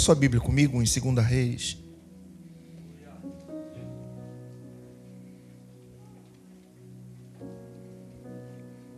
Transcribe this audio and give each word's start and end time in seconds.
sua 0.00 0.14
Bíblia 0.14 0.40
comigo 0.40 0.82
em 0.82 0.84
2 0.84 1.26
Reis. 1.26 1.76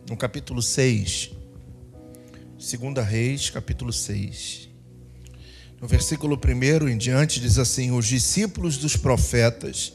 No 0.09 0.15
capítulo 0.15 0.61
6. 0.61 1.31
2 2.57 3.05
Reis, 3.05 3.49
capítulo 3.49 3.91
6. 3.91 4.69
No 5.81 5.87
versículo 5.87 6.39
1 6.39 6.87
em 6.87 6.97
diante 6.97 7.41
diz 7.41 7.59
assim: 7.59 7.91
Os 7.91 8.07
discípulos 8.07 8.77
dos 8.77 8.95
profetas 8.95 9.93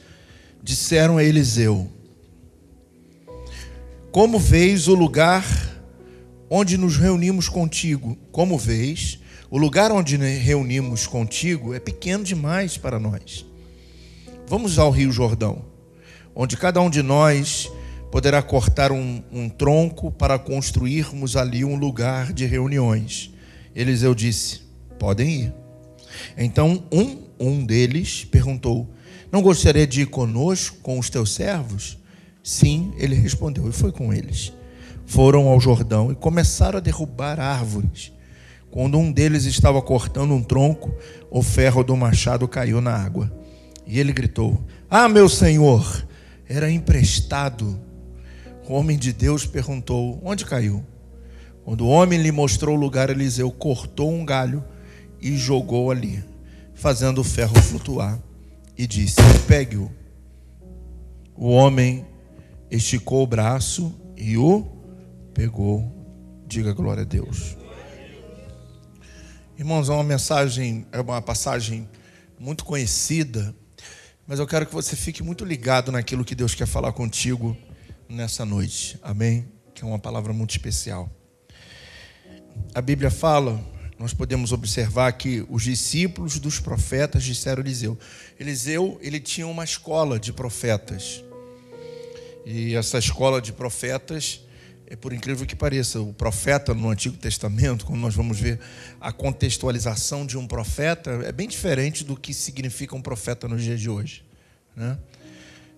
disseram 0.62 1.16
a 1.16 1.25
Eliseu: 1.25 1.91
Como 4.12 4.38
vês 4.38 4.88
o 4.88 4.95
lugar 4.95 5.47
onde 6.51 6.77
nos 6.77 6.98
reunimos 6.98 7.48
contigo? 7.48 8.15
Como 8.30 8.59
vês, 8.59 9.20
o 9.51 9.57
lugar 9.57 9.91
onde 9.91 10.16
reunimos 10.16 11.07
contigo 11.07 11.73
é 11.73 11.80
pequeno 11.80 12.23
demais 12.23 12.77
para 12.77 12.98
nós. 12.98 13.47
Vamos 14.47 14.79
ao 14.79 14.91
Rio 14.91 15.11
Jordão, 15.11 15.65
onde 16.34 16.57
cada 16.57 16.80
um 16.80 16.91
de 16.91 17.02
nós 17.02 17.71
poderá 18.11 18.43
cortar 18.43 18.93
um, 18.93 19.23
um 19.33 19.48
tronco 19.48 20.11
para 20.11 20.38
construirmos 20.38 21.37
ali 21.37 21.65
um 21.65 21.77
lugar 21.77 22.33
de 22.33 22.45
reuniões. 22.45 23.33
Eliseu 23.74 24.15
disse: 24.15 24.62
Podem 24.98 25.45
ir. 25.45 25.55
Então 26.37 26.85
um, 26.93 27.23
um 27.38 27.65
deles 27.65 28.24
perguntou: 28.24 28.87
Não 29.33 29.41
gostaria 29.41 29.87
de 29.87 30.02
ir 30.02 30.07
conosco, 30.07 30.77
com 30.83 30.99
os 30.99 31.09
teus 31.09 31.35
servos? 31.35 31.99
Sim, 32.43 32.93
ele 32.96 33.15
respondeu, 33.15 33.69
e 33.69 33.73
foi 33.73 33.93
com 33.93 34.13
eles. 34.13 34.52
Foram 35.07 35.49
ao 35.49 35.60
Jordão 35.60 36.13
e 36.13 36.15
começaram 36.15 36.79
a 36.79 36.80
derrubar 36.80 37.41
árvores. 37.41 38.13
Quando 38.71 38.99
um 38.99 39.11
deles 39.11 39.45
estava 39.45 39.80
cortando 39.80 40.35
um 40.35 40.43
tronco, 40.43 40.95
o 41.30 41.43
ferro 41.43 41.83
do 41.83 41.97
machado 41.97 42.47
caiu 42.47 42.80
na 42.80 42.93
água. 42.93 43.33
E 43.87 43.99
ele 43.99 44.13
gritou: 44.13 44.63
Ah, 44.91 45.09
meu 45.09 45.29
senhor, 45.29 46.07
era 46.49 46.71
emprestado. 46.71 47.80
O 48.69 48.75
homem 48.75 48.99
de 48.99 49.13
Deus 49.13 49.47
perguntou: 49.47 50.21
Onde 50.23 50.45
caiu? 50.45 50.85
Quando 51.65 51.85
o 51.85 51.88
homem 51.88 52.21
lhe 52.21 52.33
mostrou 52.33 52.77
o 52.77 52.80
lugar, 52.80 53.10
Eliseu 53.10 53.51
cortou 53.51 54.10
um 54.10 54.25
galho 54.25 54.65
e 55.21 55.37
jogou 55.37 55.91
ali, 55.91 56.25
fazendo 56.75 57.21
o 57.21 57.25
ferro 57.25 57.55
flutuar, 57.60 58.19
e 58.77 58.87
disse: 58.87 59.16
Pegue-o. 59.47 59.91
O 61.37 61.51
homem 61.51 62.07
esticou 62.71 63.23
o 63.23 63.27
braço 63.27 63.95
e 64.16 64.37
o 64.37 64.66
pegou. 65.34 65.94
Diga 66.47 66.72
glória 66.72 67.03
a 67.03 67.06
Deus. 67.06 67.57
Irmãos, 69.59 69.88
é 69.88 69.92
uma 69.92 70.04
mensagem, 70.04 70.87
é 70.92 71.00
uma 71.00 71.20
passagem 71.20 71.88
muito 72.38 72.64
conhecida, 72.64 73.53
mas 74.25 74.38
eu 74.38 74.47
quero 74.47 74.64
que 74.64 74.72
você 74.72 74.94
fique 74.94 75.20
muito 75.20 75.44
ligado 75.44 75.91
naquilo 75.91 76.25
que 76.25 76.32
Deus 76.32 76.54
quer 76.54 76.69
falar 76.69 76.92
contigo 76.92 77.56
nessa 78.09 78.44
noite. 78.44 78.97
Amém? 79.03 79.48
Que 79.75 79.82
é 79.82 79.84
uma 79.84 79.98
palavra 79.98 80.32
muito 80.32 80.53
especial. 80.53 81.10
A 82.72 82.81
Bíblia 82.81 83.10
fala 83.10 83.60
nós 83.98 84.14
podemos 84.14 84.53
observar 84.53 85.10
que 85.14 85.44
os 85.50 85.64
discípulos 85.64 86.38
dos 86.38 86.60
profetas 86.60 87.25
disseram 87.25 87.60
a 87.60 87.66
Eliseu. 87.66 87.98
Eliseu, 88.38 88.97
ele 89.03 89.19
tinha 89.19 89.48
uma 89.48 89.64
escola 89.64 90.20
de 90.20 90.32
profetas. 90.32 91.25
E 92.47 92.76
essa 92.76 92.97
escola 92.97 93.42
de 93.42 93.53
profetas, 93.53 94.41
é 94.91 94.97
por 94.97 95.12
incrível 95.12 95.47
que 95.47 95.55
pareça, 95.55 96.00
o 96.00 96.15
profeta 96.15 96.72
no 96.72 96.88
Antigo 96.88 97.16
Testamento, 97.19 97.84
quando 97.84 98.00
nós 98.00 98.15
vamos 98.15 98.41
ver 98.41 98.59
a 98.99 99.12
contextualização 99.12 100.25
de 100.25 100.38
um 100.38 100.47
profeta, 100.47 101.10
é 101.26 101.31
bem 101.31 101.47
diferente 101.47 102.03
do 102.03 102.16
que 102.16 102.32
significa 102.32 102.97
um 102.97 103.03
profeta 103.03 103.47
nos 103.47 103.62
dias 103.62 103.78
de 103.78 103.91
hoje. 103.91 104.25
Né? 104.75 104.98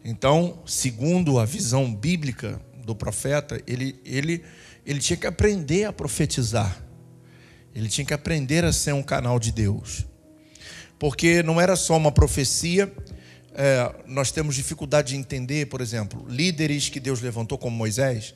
Então, 0.04 0.62
segundo 0.65 1.41
a 1.41 1.44
visão 1.44 1.93
bíblica 1.93 2.60
do 2.84 2.94
profeta, 2.94 3.60
ele, 3.66 3.99
ele, 4.04 4.44
ele 4.87 5.00
tinha 5.00 5.16
que 5.16 5.26
aprender 5.26 5.87
a 5.87 5.93
profetizar. 5.93 6.81
Ele 7.75 7.88
tinha 7.88 8.04
que 8.04 8.15
aprender 8.15 8.65
a 8.65 8.72
ser 8.72 8.93
um 8.93 9.03
canal 9.03 9.41
de 9.41 9.50
Deus. 9.50 10.06
Porque 11.00 11.43
não 11.43 11.60
era 11.60 11.75
só 11.75 11.97
uma 11.97 12.12
profecia, 12.12 12.93
é, 13.54 13.93
nós 14.06 14.31
temos 14.31 14.54
dificuldade 14.54 15.15
de 15.15 15.16
entender, 15.16 15.66
por 15.66 15.81
exemplo, 15.81 16.25
líderes 16.28 16.88
que 16.88 17.00
Deus 17.00 17.20
levantou 17.20 17.59
como 17.59 17.76
Moisés, 17.76 18.34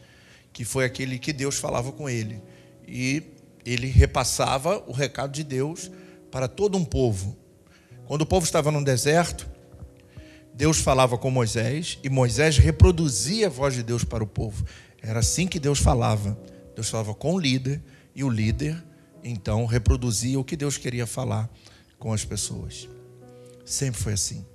que 0.55 0.65
foi 0.65 0.85
aquele 0.85 1.19
que 1.19 1.33
Deus 1.33 1.59
falava 1.59 1.93
com 1.93 2.09
ele. 2.09 2.41
E 2.87 3.25
ele 3.67 3.89
repassava 3.89 4.83
o 4.87 4.93
recado 4.93 5.33
de 5.33 5.43
Deus 5.43 5.91
para 6.31 6.47
todo 6.47 6.79
um 6.79 6.85
povo. 6.85 7.37
Quando 8.07 8.23
o 8.23 8.27
povo 8.27 8.47
estava 8.47 8.71
no 8.71 8.83
deserto, 8.83 9.51
Deus 10.55 10.79
falava 10.79 11.19
com 11.19 11.29
Moisés 11.29 11.99
e 12.05 12.09
Moisés 12.09 12.57
reproduzia 12.57 13.49
a 13.49 13.51
voz 13.51 13.75
de 13.75 13.83
Deus 13.83 14.05
para 14.05 14.23
o 14.23 14.27
povo. 14.27 14.65
Era 15.03 15.19
assim 15.19 15.49
que 15.49 15.59
Deus 15.59 15.81
falava. 15.81 16.39
Deus 16.75 16.89
falava 16.89 17.13
com 17.15 17.35
o 17.35 17.39
líder 17.39 17.83
e 18.15 18.23
o 18.23 18.31
líder 18.31 18.83
então 19.25 19.67
reproduzia 19.67 20.39
o 20.39 20.45
que 20.45 20.57
Deus 20.57 20.77
queria 20.77 21.07
falar 21.07 21.51
com 21.99 22.13
as 22.13 22.25
pessoas. 22.25 22.89
Sempre 23.65 24.01
foi 24.01 24.13
assim. 24.13 24.47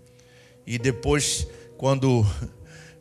E 0.66 0.77
depois, 0.77 1.45
quando, 1.77 2.25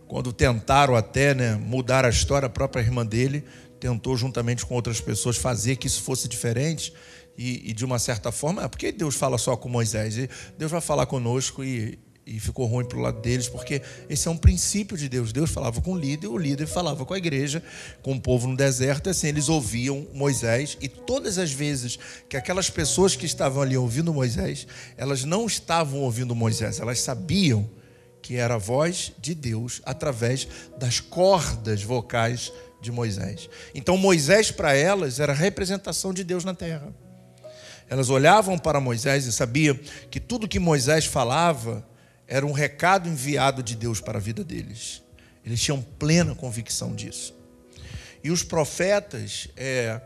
quando 0.09 0.33
tentaram 0.33 0.97
até 0.97 1.35
né, 1.35 1.55
mudar 1.55 2.05
a 2.05 2.09
história, 2.09 2.47
a 2.47 2.51
própria 2.51 2.81
irmã 2.81 3.05
dele 3.05 3.45
tentou, 3.79 4.17
juntamente 4.17 4.65
com 4.67 4.75
outras 4.75 5.01
pessoas, 5.01 5.37
fazer 5.37 5.77
que 5.77 5.87
isso 5.87 6.03
fosse 6.03 6.27
diferente. 6.27 6.93
E, 7.37 7.71
e 7.71 7.73
de 7.73 7.85
uma 7.85 8.01
certa 8.01 8.33
forma, 8.33 8.65
é 8.65 8.69
porque 8.69 8.91
Deus 8.91 9.15
fala 9.15 9.39
só 9.39 9.57
com 9.57 9.69
Moisés? 9.69 10.17
Deus 10.57 10.73
vai 10.73 10.81
falar 10.81 11.07
conosco 11.07 11.63
e, 11.63 11.97
e 12.27 12.41
ficou 12.41 12.67
ruim 12.67 12.85
para 12.85 12.99
o 12.99 13.01
lado 13.01 13.21
deles, 13.21 13.49
porque 13.49 13.81
esse 14.09 14.27
é 14.27 14.31
um 14.31 14.37
princípio 14.37 14.97
de 14.97 15.09
Deus. 15.09 15.33
Deus 15.33 15.51
falava 15.51 15.81
com 15.81 15.93
o 15.93 15.99
líder, 15.99 16.27
o 16.27 16.37
líder 16.37 16.67
falava 16.67 17.05
com 17.05 17.15
a 17.15 17.19
igreja, 17.19 17.63
com 18.03 18.15
o 18.15 18.21
povo 18.21 18.49
no 18.49 18.57
deserto, 18.57 19.11
assim 19.11 19.29
eles 19.29 19.49
ouviam 19.49 20.07
Moisés, 20.13 20.77
e 20.81 20.89
todas 20.89 21.39
as 21.39 21.53
vezes 21.53 21.99
que 22.29 22.37
aquelas 22.37 22.69
pessoas 22.69 23.15
que 23.15 23.27
estavam 23.27 23.63
ali 23.63 23.77
ouvindo 23.77 24.13
Moisés, 24.13 24.67
elas 24.97 25.23
não 25.23 25.47
estavam 25.47 26.01
ouvindo 26.01 26.35
Moisés, 26.35 26.81
elas 26.81 26.99
sabiam 26.99 27.71
que 28.23 28.37
era 28.37 28.55
a 28.55 28.59
voz 28.59 29.13
de 29.19 29.35
Deus 29.35 29.81
através 29.85 30.47
das 30.79 31.01
cordas 31.01 31.83
vocais 31.83 32.53
de 32.81 32.93
Moisés. 32.93 33.49
Então 33.75 33.97
Moisés 33.97 34.51
para 34.51 34.75
elas 34.75 35.21
era 35.21 35.33
a 35.33 35.37
representação 35.37 36.13
de 36.13 36.25
Deus 36.25 36.45
na 36.45 36.55
terra. 36.55 36.93
Elas 37.89 38.11
olhavam 38.11 38.59
para 38.59 38.81
Moisés 38.81 39.27
e 39.27 39.33
sabiam 39.33 39.79
que 40.11 40.21
tudo 40.21 40.49
que 40.49 40.59
Moisés 40.59 41.07
falava 41.07 41.87
era 42.27 42.45
um 42.47 42.53
recado 42.53 43.09
enviado 43.09 43.63
de 43.63 43.75
Deus 43.75 44.01
para 44.01 44.19
a 44.19 44.21
vida 44.21 44.45
deles. 44.45 45.03
Eles 45.45 45.61
tinham 45.61 45.81
plena 45.81 46.35
convicção 46.35 46.95
disso. 46.95 47.35
E 48.23 48.31
os 48.31 48.43
profetas, 48.43 49.49
é, 49.57 50.01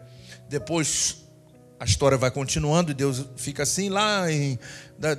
depois 0.49 1.22
a 1.83 1.85
história 1.85 2.17
vai 2.17 2.31
continuando 2.31 2.93
e 2.93 2.95
Deus 2.95 3.27
fica 3.35 3.65
assim 3.65 3.89
lá 3.89 4.31
em, 4.31 4.57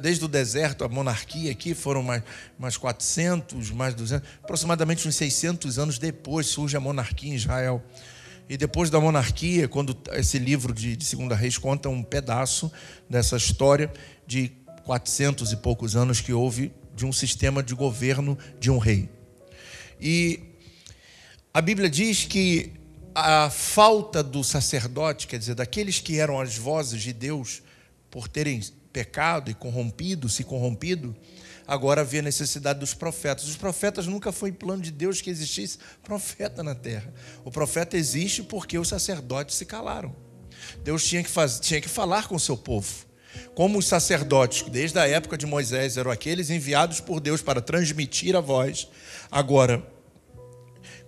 desde 0.01 0.23
o 0.23 0.29
deserto, 0.29 0.85
a 0.85 0.87
monarquia 0.87 1.51
aqui 1.51 1.73
foram 1.73 2.01
mais, 2.01 2.23
mais 2.57 2.77
400, 2.77 3.69
mais 3.71 3.93
200, 3.93 4.25
aproximadamente 4.41 5.05
uns 5.05 5.13
600 5.15 5.77
anos 5.77 5.97
depois 5.97 6.47
surge 6.47 6.77
a 6.77 6.79
monarquia 6.79 7.33
em 7.33 7.35
Israel. 7.35 7.83
E 8.47 8.55
depois 8.55 8.89
da 8.89 8.97
monarquia, 8.97 9.67
quando 9.67 9.97
esse 10.13 10.39
livro 10.39 10.73
de, 10.73 10.95
de 10.95 11.03
Segunda 11.03 11.35
Reis 11.35 11.57
conta 11.57 11.89
um 11.89 12.01
pedaço 12.01 12.71
dessa 13.09 13.35
história 13.35 13.91
de 14.25 14.49
400 14.85 15.51
e 15.51 15.57
poucos 15.57 15.97
anos 15.97 16.21
que 16.21 16.31
houve 16.31 16.71
de 16.95 17.05
um 17.05 17.11
sistema 17.11 17.61
de 17.61 17.75
governo 17.75 18.37
de 18.57 18.71
um 18.71 18.77
rei. 18.77 19.09
E 19.99 20.39
a 21.53 21.59
Bíblia 21.59 21.89
diz 21.89 22.23
que 22.23 22.71
a 23.15 23.49
falta 23.49 24.23
do 24.23 24.43
sacerdote, 24.43 25.27
quer 25.27 25.37
dizer, 25.37 25.55
daqueles 25.55 25.99
que 25.99 26.19
eram 26.19 26.39
as 26.39 26.57
vozes 26.57 27.01
de 27.01 27.13
Deus 27.13 27.61
por 28.09 28.27
terem 28.27 28.61
pecado 28.91 29.49
e 29.49 29.53
corrompido, 29.53 30.29
se 30.29 30.43
corrompido, 30.43 31.15
agora 31.67 32.01
havia 32.01 32.21
necessidade 32.21 32.79
dos 32.79 32.93
profetas. 32.93 33.47
Os 33.47 33.55
profetas 33.55 34.07
nunca 34.07 34.31
foi 34.31 34.51
plano 34.51 34.81
de 34.81 34.91
Deus 34.91 35.21
que 35.21 35.29
existisse 35.29 35.79
profeta 36.03 36.63
na 36.63 36.75
terra. 36.75 37.13
O 37.43 37.51
profeta 37.51 37.97
existe 37.97 38.43
porque 38.43 38.77
os 38.77 38.89
sacerdotes 38.89 39.55
se 39.55 39.65
calaram. 39.65 40.15
Deus 40.83 41.05
tinha 41.05 41.23
que, 41.23 41.29
fazer, 41.29 41.61
tinha 41.61 41.81
que 41.81 41.89
falar 41.89 42.27
com 42.27 42.35
o 42.35 42.39
seu 42.39 42.55
povo. 42.57 43.05
Como 43.55 43.79
os 43.79 43.87
sacerdotes, 43.87 44.63
desde 44.69 44.99
a 44.99 45.07
época 45.07 45.37
de 45.37 45.45
Moisés, 45.45 45.97
eram 45.97 46.11
aqueles 46.11 46.49
enviados 46.49 46.99
por 46.99 47.19
Deus 47.19 47.41
para 47.41 47.61
transmitir 47.61 48.35
a 48.35 48.39
voz. 48.39 48.87
Agora, 49.31 49.83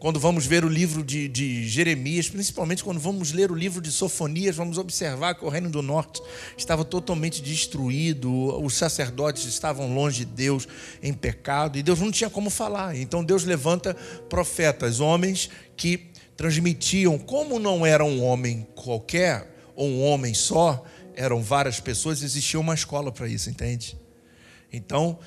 quando 0.06 0.20
vamos 0.20 0.46
ver 0.46 0.64
o 0.64 0.70
livro 0.70 1.04
de, 1.04 1.28
de, 1.28 1.68
Jeremias, 1.68 2.30
principalmente 2.30 2.84
quando 2.84 3.00
vamos 3.00 3.32
ler 3.32 3.50
o 3.50 3.56
livro 3.56 3.82
de 3.82 3.92
Sofonias, 3.92 4.56
vamos 4.56 4.78
observar 4.78 5.34
que 5.34 5.44
o 5.44 5.50
reino 5.50 5.68
do 5.68 5.82
norte 5.82 6.22
estava 6.56 6.86
totalmente 6.86 7.42
destruído, 7.42 8.32
os 8.64 8.76
sacerdotes 8.76 9.46
estavam 9.46 9.96
longe 9.96 10.24
de 10.24 10.32
Deus, 10.32 10.68
em 11.02 11.12
pecado, 11.12 11.80
e 11.80 11.82
Deus 11.82 12.00
não 12.00 12.12
tinha 12.12 12.30
como 12.30 12.52
falar. 12.52 12.96
Então 12.96 13.24
Deus 13.24 13.46
levanta 13.46 13.96
profetas, 14.30 15.00
homens 15.00 15.50
que 15.76 16.12
transmitiam, 16.38 17.18
como 17.18 17.58
não 17.58 17.84
era 17.84 18.06
um 18.06 18.24
homem 18.24 18.68
qualquer, 18.76 19.56
ou 19.76 19.88
um 19.88 20.04
homem 20.04 20.36
só, 20.36 20.86
eram 21.16 21.42
várias 21.42 21.80
pessoas, 21.80 22.22
existia 22.22 22.60
uma 22.60 22.76
escola 22.76 23.12
para 23.12 23.28
isso, 23.28 23.50
entende? 23.50 23.98
Então, 24.72 25.18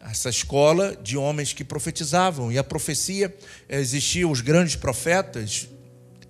essa 0.00 0.28
escola 0.28 0.96
de 1.02 1.16
homens 1.16 1.52
que 1.52 1.64
profetizavam, 1.64 2.50
e 2.52 2.58
a 2.58 2.64
profecia, 2.64 3.34
existiam 3.68 4.30
os 4.30 4.40
grandes 4.40 4.76
profetas, 4.76 5.68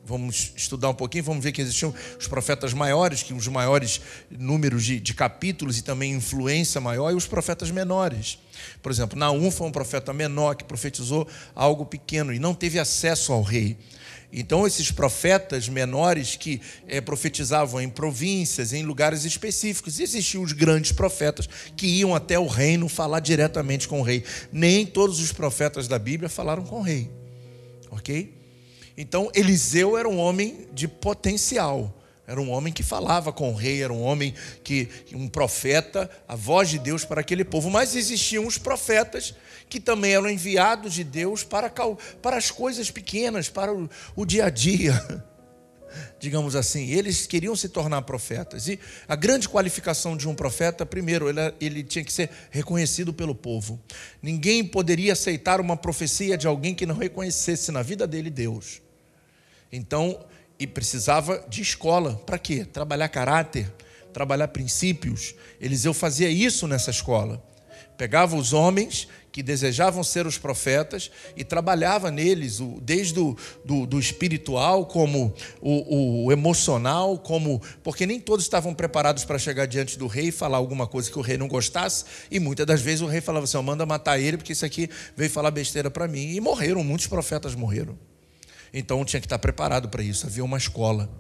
vamos 0.04 0.52
estudar 0.56 0.88
um 0.88 0.94
pouquinho, 0.94 1.22
vamos 1.22 1.44
ver 1.44 1.52
que 1.52 1.60
existiam 1.60 1.94
os 2.18 2.26
profetas 2.26 2.72
maiores, 2.72 3.22
que 3.22 3.34
os 3.34 3.46
maiores 3.46 4.00
números 4.30 4.84
de, 4.84 4.98
de, 4.98 5.12
capítulos 5.12 5.78
e 5.78 5.82
também 5.82 6.12
influência 6.14 6.80
maior, 6.80 7.10
e 7.10 7.14
os 7.14 7.26
profetas 7.26 7.70
menores. 7.70 8.38
Por 8.82 8.90
exemplo, 8.90 9.18
Naum 9.18 9.50
foi 9.50 9.66
um 9.66 9.72
profeta 9.72 10.12
menor 10.12 10.54
que 10.54 10.64
profetizou 10.64 11.28
algo 11.54 11.84
pequeno 11.84 12.32
e 12.32 12.38
não 12.38 12.54
teve 12.54 12.78
acesso 12.78 13.32
ao 13.32 13.42
rei. 13.42 13.76
Então, 14.32 14.66
esses 14.66 14.90
profetas 14.90 15.68
menores 15.68 16.36
que 16.36 16.60
é, 16.86 17.00
profetizavam 17.00 17.80
em 17.80 17.88
províncias, 17.88 18.74
em 18.74 18.84
lugares 18.84 19.24
específicos, 19.24 19.98
existiam 19.98 20.42
os 20.42 20.52
grandes 20.52 20.92
profetas 20.92 21.48
que 21.74 21.86
iam 21.86 22.14
até 22.14 22.38
o 22.38 22.46
reino 22.46 22.88
falar 22.88 23.20
diretamente 23.20 23.88
com 23.88 24.00
o 24.00 24.02
rei. 24.02 24.22
Nem 24.52 24.84
todos 24.84 25.18
os 25.18 25.32
profetas 25.32 25.88
da 25.88 25.98
Bíblia 25.98 26.28
falaram 26.28 26.62
com 26.62 26.80
o 26.80 26.82
rei. 26.82 27.10
Ok? 27.90 28.34
Então, 28.98 29.30
Eliseu 29.34 29.96
era 29.96 30.08
um 30.08 30.18
homem 30.18 30.68
de 30.74 30.86
potencial. 30.86 31.97
Era 32.28 32.38
um 32.42 32.50
homem 32.50 32.70
que 32.70 32.82
falava 32.82 33.32
com 33.32 33.50
o 33.50 33.54
rei, 33.54 33.82
era 33.82 33.90
um 33.90 34.02
homem 34.02 34.34
que, 34.62 34.86
um 35.14 35.26
profeta, 35.26 36.10
a 36.28 36.36
voz 36.36 36.68
de 36.68 36.78
Deus 36.78 37.02
para 37.02 37.22
aquele 37.22 37.42
povo. 37.42 37.70
Mas 37.70 37.96
existiam 37.96 38.46
os 38.46 38.58
profetas 38.58 39.34
que 39.66 39.80
também 39.80 40.12
eram 40.12 40.28
enviados 40.28 40.92
de 40.92 41.02
Deus 41.02 41.42
para, 41.42 41.72
para 42.20 42.36
as 42.36 42.50
coisas 42.50 42.90
pequenas, 42.90 43.48
para 43.48 43.72
o, 43.72 43.88
o 44.14 44.26
dia 44.26 44.44
a 44.44 44.50
dia. 44.50 44.92
Digamos 46.20 46.54
assim, 46.54 46.90
eles 46.90 47.26
queriam 47.26 47.56
se 47.56 47.70
tornar 47.70 48.02
profetas. 48.02 48.68
E 48.68 48.78
a 49.08 49.16
grande 49.16 49.48
qualificação 49.48 50.14
de 50.14 50.28
um 50.28 50.34
profeta, 50.34 50.84
primeiro, 50.84 51.30
ele, 51.30 51.40
ele 51.58 51.82
tinha 51.82 52.04
que 52.04 52.12
ser 52.12 52.28
reconhecido 52.50 53.10
pelo 53.10 53.34
povo. 53.34 53.80
Ninguém 54.20 54.62
poderia 54.62 55.14
aceitar 55.14 55.62
uma 55.62 55.78
profecia 55.78 56.36
de 56.36 56.46
alguém 56.46 56.74
que 56.74 56.84
não 56.84 56.94
reconhecesse 56.94 57.72
na 57.72 57.80
vida 57.80 58.06
dele 58.06 58.28
Deus. 58.28 58.82
Então, 59.72 60.26
e 60.58 60.66
precisava 60.66 61.44
de 61.48 61.62
escola. 61.62 62.14
Para 62.26 62.38
quê? 62.38 62.64
Trabalhar 62.64 63.08
caráter, 63.08 63.72
trabalhar 64.12 64.48
princípios. 64.48 65.34
Eliseu 65.60 65.94
fazia 65.94 66.28
isso 66.28 66.66
nessa 66.66 66.90
escola. 66.90 67.42
Pegava 67.96 68.36
os 68.36 68.52
homens 68.52 69.08
que 69.32 69.42
desejavam 69.42 70.02
ser 70.02 70.26
os 70.26 70.38
profetas 70.38 71.10
e 71.36 71.44
trabalhava 71.44 72.10
neles, 72.10 72.60
desde 72.80 73.18
o 73.18 73.36
do, 73.64 73.86
do 73.86 73.98
espiritual, 73.98 74.86
como 74.86 75.34
o, 75.60 76.24
o, 76.26 76.32
emocional, 76.32 77.18
como 77.18 77.60
porque 77.82 78.06
nem 78.06 78.18
todos 78.18 78.44
estavam 78.44 78.74
preparados 78.74 79.24
para 79.24 79.38
chegar 79.38 79.66
diante 79.66 79.98
do 79.98 80.06
rei 80.06 80.28
e 80.28 80.32
falar 80.32 80.58
alguma 80.58 80.86
coisa 80.86 81.10
que 81.10 81.18
o 81.18 81.22
rei 81.22 81.36
não 81.36 81.48
gostasse, 81.48 82.04
e 82.30 82.40
muitas 82.40 82.66
das 82.66 82.80
vezes 82.80 83.00
o 83.00 83.06
rei 83.06 83.20
falava 83.20 83.44
assim: 83.44 83.60
manda 83.62 83.84
matar 83.84 84.18
ele, 84.18 84.36
porque 84.36 84.52
isso 84.52 84.64
aqui 84.64 84.88
veio 85.16 85.30
falar 85.30 85.50
besteira 85.50 85.90
para 85.90 86.08
mim. 86.08 86.34
E 86.34 86.40
morreram, 86.40 86.82
muitos 86.82 87.06
profetas 87.06 87.54
morreram. 87.54 87.98
Então 88.72 89.04
tinha 89.04 89.20
que 89.20 89.26
estar 89.26 89.38
preparado 89.38 89.88
para 89.88 90.02
isso, 90.02 90.26
havia 90.26 90.44
uma 90.44 90.58
escola. 90.58 91.10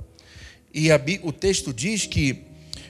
E 0.72 0.90
a, 0.90 1.00
o 1.22 1.32
texto 1.32 1.72
diz 1.72 2.06
que 2.06 2.48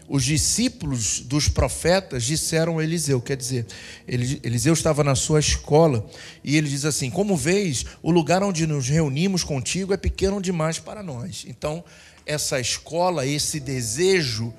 os 0.09 0.25
discípulos 0.25 1.21
dos 1.21 1.49
profetas 1.49 2.25
disseram 2.25 2.79
a 2.79 2.85
Eliseu, 2.85 3.21
quer 3.21 3.37
dizer, 3.37 3.67
Eliseu 4.07 4.73
estava 4.73 5.05
na 5.05 5.15
sua 5.15 5.39
escola 5.39 6.09
e 6.43 6.57
ele 6.57 6.69
diz 6.69 6.85
assim: 6.85 7.11
Como 7.11 7.37
vês, 7.37 7.85
o 8.03 8.11
lugar 8.11 8.43
onde 8.43 8.67
nos 8.67 8.89
reunimos 8.89 9.45
contigo 9.45 9.93
é 9.93 9.97
pequeno 9.99 10.41
demais 10.41 10.79
para 10.79 11.03
nós. 11.03 11.45
Então, 11.47 11.85
essa 12.25 12.59
escola, 12.59 13.27
esse 13.27 13.61
desejo 13.61 14.53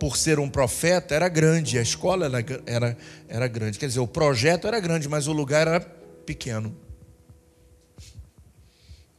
por 0.00 0.16
ser 0.16 0.38
um 0.38 0.48
profeta 0.48 1.14
era 1.14 1.28
grande, 1.28 1.78
a 1.78 1.82
escola 1.82 2.26
era, 2.26 2.62
era, 2.66 2.96
era 3.28 3.48
grande, 3.48 3.78
quer 3.78 3.86
dizer, 3.86 4.00
o 4.00 4.06
projeto 4.06 4.66
era 4.66 4.78
grande, 4.78 5.08
mas 5.08 5.26
o 5.26 5.32
lugar 5.32 5.66
era 5.66 5.80
pequeno. 5.80 6.74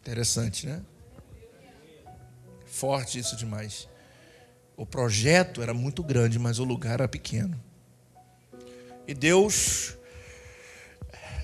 Interessante, 0.01 0.65
né? 0.65 0.81
Forte 2.65 3.19
isso 3.19 3.35
demais. 3.35 3.87
O 4.77 4.85
projeto 4.85 5.61
era 5.61 5.73
muito 5.73 6.01
grande, 6.01 6.39
mas 6.39 6.59
o 6.59 6.63
lugar 6.63 6.93
era 6.93 7.07
pequeno. 7.07 7.61
E 9.05 9.13
Deus. 9.13 9.97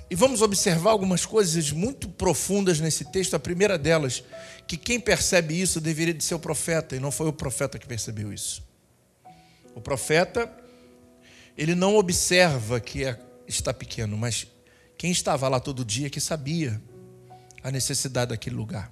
E 0.10 0.16
vamos 0.16 0.42
observar 0.42 0.92
algumas 0.92 1.26
coisas 1.26 1.72
muito 1.72 2.08
profundas 2.08 2.80
nesse 2.80 3.04
texto. 3.12 3.34
A 3.36 3.40
primeira 3.40 3.78
delas, 3.78 4.24
que 4.66 4.78
quem 4.78 5.00
percebe 5.00 5.60
isso 5.60 5.82
deveria 5.82 6.14
de 6.14 6.24
ser 6.24 6.36
o 6.36 6.40
profeta, 6.40 6.96
e 6.96 7.00
não 7.00 7.12
foi 7.12 7.28
o 7.28 7.34
profeta 7.34 7.78
que 7.78 7.88
percebeu 7.88 8.32
isso. 8.32 8.64
O 9.74 9.82
profeta, 9.82 10.50
ele 11.58 11.76
não 11.76 11.98
observa 11.98 12.80
que 12.80 13.04
é, 13.04 13.20
está 13.46 13.74
pequeno, 13.74 14.16
mas 14.16 14.48
quem 14.98 15.12
estava 15.12 15.50
lá 15.50 15.60
todo 15.60 15.84
dia 15.84 16.10
que 16.10 16.22
sabia 16.22 16.82
a 17.66 17.72
necessidade 17.72 18.30
daquele 18.30 18.56
lugar. 18.56 18.92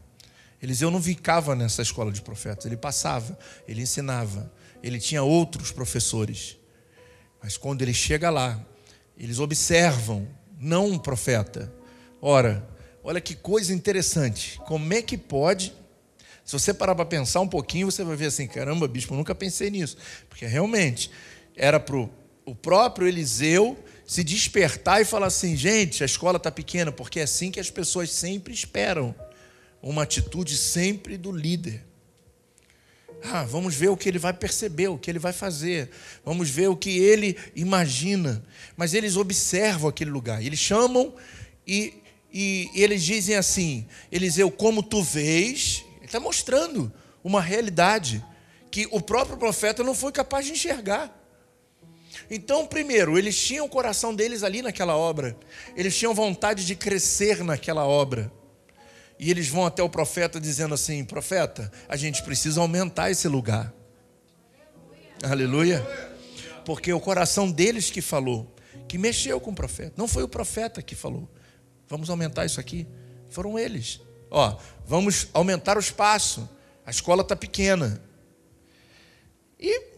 Eliseu 0.60 0.90
não 0.90 1.00
ficava 1.00 1.56
nessa 1.56 1.84
escola 1.84 2.12
de 2.12 2.24
profetas, 2.24 2.66
ele 2.66 2.76
passava, 2.76 3.38
ele 3.68 3.84
ensinava, 3.84 4.52
ele 4.82 5.00
tinha 5.00 5.22
outros 5.22 5.72
professores. 5.72 6.58
Mas 7.40 7.56
quando 7.56 7.84
ele 7.84 7.94
chega 7.94 8.32
lá, 8.32 8.60
eles 9.16 9.38
observam, 9.38 10.28
não 10.60 10.88
um 10.88 10.98
profeta. 10.98 11.72
Ora, 12.20 12.68
olha 13.04 13.22
que 13.22 13.36
coisa 13.36 13.72
interessante. 13.72 14.58
Como 14.66 14.92
é 14.92 15.04
que 15.04 15.20
pode? 15.20 15.72
Se 16.44 16.54
você 16.54 16.74
parar 16.74 16.96
para 16.96 17.06
pensar 17.06 17.42
um 17.42 17.48
pouquinho, 17.48 17.92
você 17.92 18.04
vai 18.04 18.16
ver 18.16 18.26
assim: 18.26 18.48
caramba, 18.48 18.88
bispo, 18.88 19.14
eu 19.14 19.18
nunca 19.20 19.36
pensei 19.36 19.70
nisso. 19.70 19.98
Porque 20.28 20.48
realmente 20.48 21.12
era 21.56 21.80
para 21.80 21.96
o 21.96 22.56
próprio 22.60 23.08
Eliseu 23.08 23.78
se 24.06 24.24
despertar 24.24 25.02
e 25.02 25.06
falar 25.06 25.28
assim: 25.28 25.56
gente, 25.56 26.04
a 26.04 26.06
escola 26.06 26.38
está 26.38 26.52
pequena, 26.52 26.92
porque 26.92 27.20
é 27.20 27.24
assim 27.24 27.52
que 27.52 27.60
as 27.60 27.70
pessoas 27.70 28.12
sempre 28.12 28.54
esperam 28.54 29.16
uma 29.82 30.04
atitude 30.04 30.58
sempre 30.58 31.18
do 31.18 31.32
líder. 31.32 31.84
Ah, 33.26 33.44
vamos 33.44 33.74
ver 33.74 33.90
o 33.90 33.96
que 33.96 34.10
ele 34.10 34.20
vai 34.20 34.34
perceber, 34.34 34.90
o 34.90 34.98
que 34.98 35.10
ele 35.10 35.20
vai 35.20 35.32
fazer. 35.32 35.90
Vamos 36.26 36.50
ver 36.50 36.68
o 36.68 36.76
que 36.76 36.98
ele 37.00 37.38
imagina. 37.56 38.44
Mas 38.76 38.94
eles 38.94 39.16
observam 39.16 39.90
aquele 39.90 40.12
lugar. 40.12 40.44
Eles 40.44 40.60
chamam 40.60 41.14
e, 41.66 41.94
e, 42.32 42.70
e 42.74 42.84
eles 42.84 43.02
dizem 43.02 43.36
assim: 43.36 43.88
Eliseu, 44.12 44.52
como 44.52 44.84
tu 44.84 45.02
vês, 45.02 45.86
ele 45.98 46.06
está 46.06 46.20
mostrando 46.20 46.92
uma 47.24 47.42
realidade 47.42 48.24
que 48.70 48.88
o 48.92 49.00
próprio 49.00 49.38
profeta 49.38 49.84
não 49.84 49.96
foi 49.96 50.12
capaz 50.12 50.46
de 50.46 50.52
enxergar. 50.52 51.23
Então, 52.30 52.66
primeiro, 52.66 53.18
eles 53.18 53.38
tinham 53.40 53.66
o 53.66 53.70
coração 53.70 54.14
deles 54.14 54.44
ali 54.44 54.62
naquela 54.62 54.96
obra, 54.96 55.36
eles 55.76 55.98
tinham 55.98 56.14
vontade 56.14 56.66
de 56.66 56.76
crescer 56.76 57.44
naquela 57.44 57.86
obra. 57.86 58.32
E 59.20 59.30
eles 59.32 59.48
vão 59.48 59.66
até 59.66 59.82
o 59.82 59.90
profeta 59.90 60.40
dizendo 60.40 60.74
assim: 60.74 61.06
Profeta, 61.06 61.72
a 61.88 61.96
gente 61.96 62.24
precisa 62.24 62.60
aumentar 62.60 63.12
esse 63.12 63.28
lugar. 63.28 63.74
Aleluia. 65.24 65.78
Aleluia. 65.78 66.14
Porque 66.66 66.92
o 66.92 67.00
coração 67.00 67.52
deles 67.52 67.90
que 67.90 68.02
falou, 68.02 68.54
que 68.88 68.98
mexeu 68.98 69.40
com 69.40 69.52
o 69.52 69.56
profeta. 69.56 69.94
Não 69.98 70.08
foi 70.08 70.24
o 70.24 70.28
profeta 70.28 70.82
que 70.82 70.96
falou. 70.96 71.30
Vamos 71.88 72.10
aumentar 72.10 72.46
isso 72.46 72.60
aqui. 72.60 72.88
Foram 73.30 73.58
eles. 73.58 74.02
Ó, 74.30 74.58
vamos 74.86 75.28
aumentar 75.34 75.78
o 75.78 75.80
espaço. 75.80 76.50
A 76.86 76.92
escola 76.92 77.22
está 77.22 77.36
pequena. 77.36 78.02
E 79.60 79.93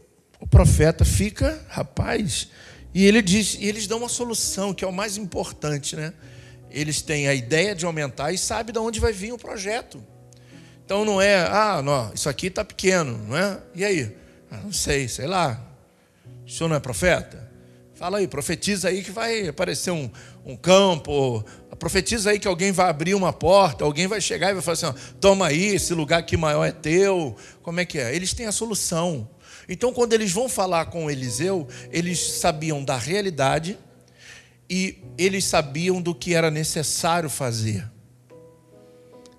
o 0.46 0.48
profeta 0.48 1.04
fica, 1.04 1.60
rapaz, 1.68 2.50
e 2.94 3.04
ele 3.04 3.20
diz, 3.20 3.56
e 3.60 3.66
eles 3.66 3.88
dão 3.88 3.98
uma 3.98 4.08
solução, 4.08 4.76
que 4.76 4.86
é 4.86 4.88
o 4.88 4.94
mais 4.94 5.18
importante, 5.18 5.96
né? 5.96 6.14
eles 6.70 7.02
têm 7.02 7.28
a 7.28 7.34
ideia 7.34 7.74
de 7.74 7.84
aumentar 7.84 8.32
e 8.32 8.38
sabem 8.38 8.72
de 8.72 8.78
onde 8.78 9.00
vai 9.00 9.12
vir 9.12 9.34
o 9.34 9.40
projeto. 9.40 10.04
Então 10.86 11.04
não 11.04 11.20
é, 11.20 11.38
ah, 11.38 11.82
não, 11.84 12.14
isso 12.14 12.30
aqui 12.30 12.46
está 12.48 12.64
pequeno, 12.64 13.18
não 13.28 13.36
é? 13.36 13.60
E 13.74 13.84
aí? 13.84 14.16
Ah, 14.52 14.60
não 14.64 14.72
sei, 14.72 15.08
sei 15.08 15.26
lá. 15.26 15.60
O 16.46 16.50
senhor 16.50 16.70
não 16.70 16.76
é 16.76 16.80
profeta? 16.80 17.44
Fala 17.96 18.20
aí, 18.20 18.28
profetiza 18.28 18.90
aí 18.90 19.02
que 19.02 19.10
vai 19.10 19.48
aparecer 19.48 19.90
um, 19.90 20.12
um 20.46 20.56
campo, 20.56 21.44
profetiza 21.80 22.30
aí 22.30 22.38
que 22.38 22.48
alguém 22.48 22.72
vai 22.72 22.88
abrir 22.88 23.16
uma 23.16 23.34
porta, 23.34 23.84
alguém 23.84 24.06
vai 24.06 24.22
chegar 24.22 24.52
e 24.52 24.54
vai 24.54 24.62
falar 24.62 24.74
assim: 24.74 24.86
ó, 24.86 24.94
toma 25.20 25.48
aí, 25.48 25.74
esse 25.74 25.92
lugar 25.94 26.20
aqui 26.20 26.38
maior 26.38 26.66
é 26.66 26.72
teu. 26.72 27.36
Como 27.64 27.80
é 27.80 27.86
que 27.86 27.98
é? 27.98 28.16
Eles 28.16 28.32
têm 28.32 28.46
a 28.46 28.52
solução. 28.52 29.28
Então, 29.68 29.94
quando 29.94 30.14
eles 30.14 30.32
vão 30.32 30.48
falar 30.48 30.86
com 30.86 31.10
Eliseu, 31.10 31.68
eles 31.92 32.20
sabiam 32.20 32.84
da 32.84 32.98
realidade 32.98 33.78
e 34.70 35.00
eles 35.18 35.46
sabiam 35.46 36.02
do 36.02 36.14
que 36.14 36.34
era 36.34 36.52
necessário 36.52 37.30
fazer 37.30 37.90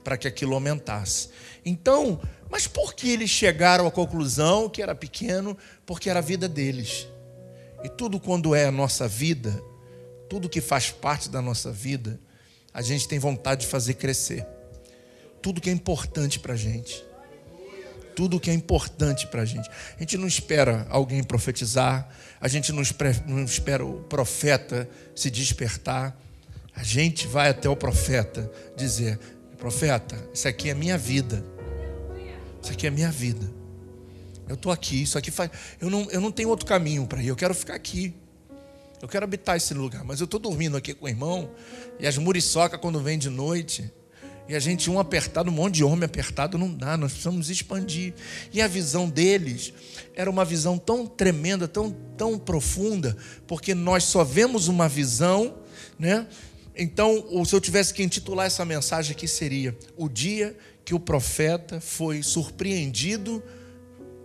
para 0.02 0.16
que 0.16 0.28
aquilo 0.28 0.54
aumentasse. 0.54 1.30
Então, 1.64 2.20
mas 2.48 2.66
por 2.66 2.94
que 2.94 3.10
eles 3.10 3.28
chegaram 3.28 3.86
à 3.86 3.90
conclusão 3.90 4.68
que 4.68 4.80
era 4.80 4.94
pequeno? 4.94 5.56
Porque 5.84 6.08
era 6.08 6.20
a 6.20 6.22
vida 6.22 6.48
deles. 6.48 7.08
E 7.82 7.88
tudo 7.88 8.20
quando 8.20 8.54
é 8.54 8.66
a 8.66 8.72
nossa 8.72 9.08
vida, 9.08 9.60
tudo 10.28 10.48
que 10.48 10.60
faz 10.60 10.90
parte 10.90 11.28
da 11.28 11.42
nossa 11.42 11.72
vida, 11.72 12.20
a 12.72 12.82
gente 12.82 13.08
tem 13.08 13.18
vontade 13.18 13.62
de 13.62 13.66
fazer 13.66 13.94
crescer. 13.94 14.46
Tudo 15.42 15.60
que 15.60 15.70
é 15.70 15.72
importante 15.72 16.38
para 16.38 16.54
a 16.54 16.56
gente. 16.56 17.04
Tudo 18.16 18.40
que 18.40 18.50
é 18.50 18.54
importante 18.54 19.26
para 19.26 19.42
a 19.42 19.44
gente. 19.44 19.68
A 19.68 20.00
gente 20.00 20.16
não 20.16 20.26
espera 20.26 20.86
alguém 20.88 21.22
profetizar, 21.22 22.08
a 22.40 22.48
gente 22.48 22.72
não 22.72 22.80
espera, 22.80 23.22
não 23.28 23.44
espera 23.44 23.84
o 23.84 24.02
profeta 24.04 24.88
se 25.14 25.30
despertar. 25.30 26.18
A 26.74 26.82
gente 26.82 27.26
vai 27.26 27.50
até 27.50 27.68
o 27.68 27.76
profeta 27.76 28.50
dizer: 28.74 29.20
Profeta, 29.58 30.16
isso 30.32 30.48
aqui 30.48 30.70
é 30.70 30.74
minha 30.74 30.96
vida. 30.96 31.44
Isso 32.62 32.72
aqui 32.72 32.86
é 32.86 32.90
minha 32.90 33.10
vida. 33.10 33.54
Eu 34.48 34.54
estou 34.54 34.72
aqui, 34.72 35.02
isso 35.02 35.18
aqui 35.18 35.30
faz. 35.30 35.50
Eu 35.80 35.90
não, 35.90 36.10
eu 36.10 36.20
não 36.20 36.32
tenho 36.32 36.48
outro 36.48 36.66
caminho 36.66 37.06
para 37.06 37.22
ir, 37.22 37.28
eu 37.28 37.36
quero 37.36 37.54
ficar 37.54 37.74
aqui. 37.74 38.14
Eu 39.00 39.08
quero 39.08 39.24
habitar 39.24 39.56
esse 39.56 39.74
lugar, 39.74 40.02
mas 40.04 40.20
eu 40.20 40.24
estou 40.24 40.40
dormindo 40.40 40.74
aqui 40.74 40.94
com 40.94 41.04
o 41.04 41.08
irmão, 41.08 41.50
e 42.00 42.06
as 42.06 42.16
muriçocas, 42.16 42.80
quando 42.80 42.98
vem 42.98 43.18
de 43.18 43.28
noite, 43.28 43.92
e 44.48 44.54
a 44.54 44.60
gente, 44.60 44.88
um 44.88 45.00
apertado, 45.00 45.50
um 45.50 45.54
monte 45.54 45.76
de 45.76 45.84
homem 45.84 46.04
apertado, 46.04 46.56
não 46.56 46.72
dá, 46.72 46.96
nós 46.96 47.12
precisamos 47.12 47.50
expandir. 47.50 48.14
E 48.52 48.62
a 48.62 48.68
visão 48.68 49.08
deles 49.08 49.72
era 50.14 50.30
uma 50.30 50.44
visão 50.44 50.78
tão 50.78 51.06
tremenda, 51.06 51.66
tão, 51.66 51.90
tão 52.16 52.38
profunda, 52.38 53.16
porque 53.46 53.74
nós 53.74 54.04
só 54.04 54.22
vemos 54.22 54.68
uma 54.68 54.88
visão, 54.88 55.56
né? 55.98 56.26
Então, 56.76 57.44
se 57.44 57.54
eu 57.54 57.60
tivesse 57.60 57.92
que 57.92 58.02
intitular 58.02 58.46
essa 58.46 58.64
mensagem 58.64 59.12
aqui, 59.12 59.26
seria: 59.26 59.76
O 59.96 60.08
dia 60.08 60.56
que 60.84 60.94
o 60.94 61.00
profeta 61.00 61.80
foi 61.80 62.22
surpreendido 62.22 63.42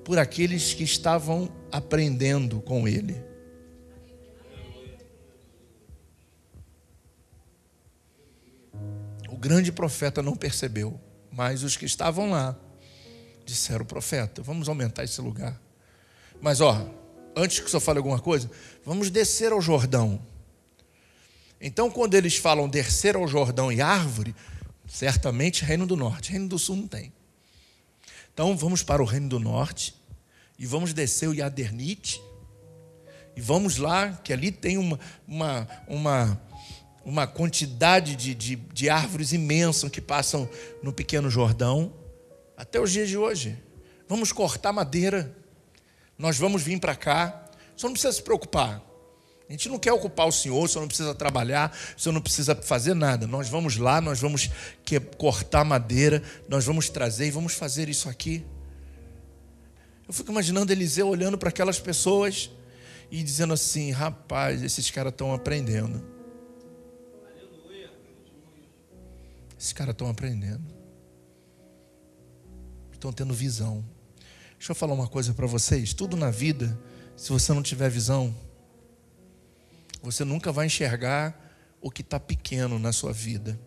por 0.03 0.19
aqueles 0.19 0.73
que 0.73 0.83
estavam 0.83 1.49
aprendendo 1.71 2.61
com 2.61 2.87
ele. 2.87 3.30
Grande 9.41 9.71
profeta 9.71 10.21
não 10.21 10.35
percebeu, 10.35 11.01
mas 11.31 11.63
os 11.63 11.75
que 11.75 11.85
estavam 11.85 12.29
lá 12.29 12.55
disseram: 13.43 13.83
profeta, 13.83 14.43
vamos 14.43 14.69
aumentar 14.69 15.03
esse 15.03 15.19
lugar. 15.19 15.59
Mas, 16.39 16.61
ó, 16.61 16.87
antes 17.35 17.59
que 17.59 17.65
o 17.65 17.69
senhor 17.69 17.81
fale 17.81 17.97
alguma 17.97 18.19
coisa, 18.19 18.49
vamos 18.85 19.09
descer 19.09 19.51
ao 19.51 19.59
Jordão. 19.59 20.21
Então, 21.59 21.89
quando 21.89 22.13
eles 22.13 22.35
falam 22.37 22.69
descer 22.69 23.15
ao 23.15 23.27
Jordão 23.27 23.71
e 23.71 23.81
árvore, 23.81 24.35
certamente 24.87 25.65
Reino 25.65 25.87
do 25.87 25.95
Norte, 25.95 26.31
Reino 26.31 26.47
do 26.47 26.59
Sul 26.59 26.75
não 26.75 26.87
tem. 26.87 27.11
Então, 28.33 28.55
vamos 28.55 28.83
para 28.83 29.01
o 29.01 29.05
Reino 29.05 29.27
do 29.27 29.39
Norte 29.39 29.95
e 30.57 30.67
vamos 30.67 30.93
descer 30.93 31.27
o 31.27 31.33
Yadernite. 31.33 32.21
E 33.35 33.41
vamos 33.41 33.77
lá, 33.77 34.13
que 34.23 34.33
ali 34.33 34.51
tem 34.51 34.77
uma, 34.77 34.99
uma, 35.27 35.67
uma 35.87 36.41
uma 37.03 37.25
quantidade 37.25 38.15
de, 38.15 38.33
de, 38.35 38.55
de 38.55 38.89
árvores 38.89 39.33
imensas 39.33 39.89
que 39.89 40.01
passam 40.01 40.49
no 40.83 40.93
pequeno 40.93 41.29
Jordão, 41.29 41.93
até 42.55 42.79
os 42.79 42.91
dias 42.91 43.09
de 43.09 43.17
hoje. 43.17 43.57
Vamos 44.07 44.31
cortar 44.31 44.71
madeira, 44.71 45.35
nós 46.17 46.37
vamos 46.37 46.61
vir 46.61 46.79
para 46.79 46.95
cá. 46.95 47.45
O 47.75 47.79
senhor 47.79 47.89
não 47.89 47.93
precisa 47.93 48.13
se 48.13 48.21
preocupar. 48.21 48.81
A 49.49 49.51
gente 49.51 49.67
não 49.67 49.79
quer 49.79 49.91
ocupar 49.91 50.27
o 50.27 50.31
senhor, 50.31 50.63
o 50.63 50.67
senhor 50.67 50.81
não 50.81 50.87
precisa 50.87 51.13
trabalhar, 51.13 51.75
o 51.97 51.99
senhor 51.99 52.13
não 52.13 52.21
precisa 52.21 52.55
fazer 52.55 52.93
nada. 52.93 53.27
Nós 53.27 53.49
vamos 53.49 53.75
lá, 53.75 53.99
nós 53.99 54.19
vamos 54.19 54.49
cortar 55.17 55.65
madeira, 55.65 56.23
nós 56.47 56.63
vamos 56.63 56.87
trazer 56.87 57.27
e 57.27 57.31
vamos 57.31 57.53
fazer 57.53 57.89
isso 57.89 58.07
aqui. 58.07 58.45
Eu 60.07 60.13
fico 60.13 60.31
imaginando 60.31 60.71
Eliseu 60.71 61.07
olhando 61.07 61.37
para 61.37 61.49
aquelas 61.49 61.79
pessoas 61.79 62.49
e 63.09 63.21
dizendo 63.23 63.53
assim: 63.53 63.91
rapaz, 63.91 64.63
esses 64.63 64.89
caras 64.89 65.11
estão 65.11 65.33
aprendendo. 65.33 66.10
Esses 69.61 69.73
caras 69.73 69.93
estão 69.93 70.09
aprendendo. 70.09 70.73
Estão 72.91 73.13
tendo 73.13 73.31
visão. 73.31 73.85
Deixa 74.57 74.71
eu 74.71 74.75
falar 74.75 74.95
uma 74.95 75.07
coisa 75.07 75.35
para 75.35 75.45
vocês. 75.45 75.93
Tudo 75.93 76.17
na 76.17 76.31
vida, 76.31 76.75
se 77.15 77.29
você 77.29 77.53
não 77.53 77.61
tiver 77.61 77.87
visão, 77.87 78.35
você 80.01 80.25
nunca 80.25 80.51
vai 80.51 80.65
enxergar 80.65 81.39
o 81.79 81.91
que 81.91 82.01
está 82.01 82.19
pequeno 82.19 82.79
na 82.79 82.91
sua 82.91 83.13
vida. 83.13 83.59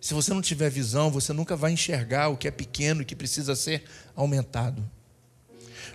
Se 0.00 0.14
você 0.14 0.32
não 0.32 0.40
tiver 0.40 0.70
visão, 0.70 1.10
você 1.10 1.32
nunca 1.32 1.56
vai 1.56 1.72
enxergar 1.72 2.28
o 2.28 2.36
que 2.36 2.46
é 2.46 2.52
pequeno 2.52 3.02
e 3.02 3.04
que 3.04 3.16
precisa 3.16 3.56
ser 3.56 3.82
aumentado. 4.14 4.88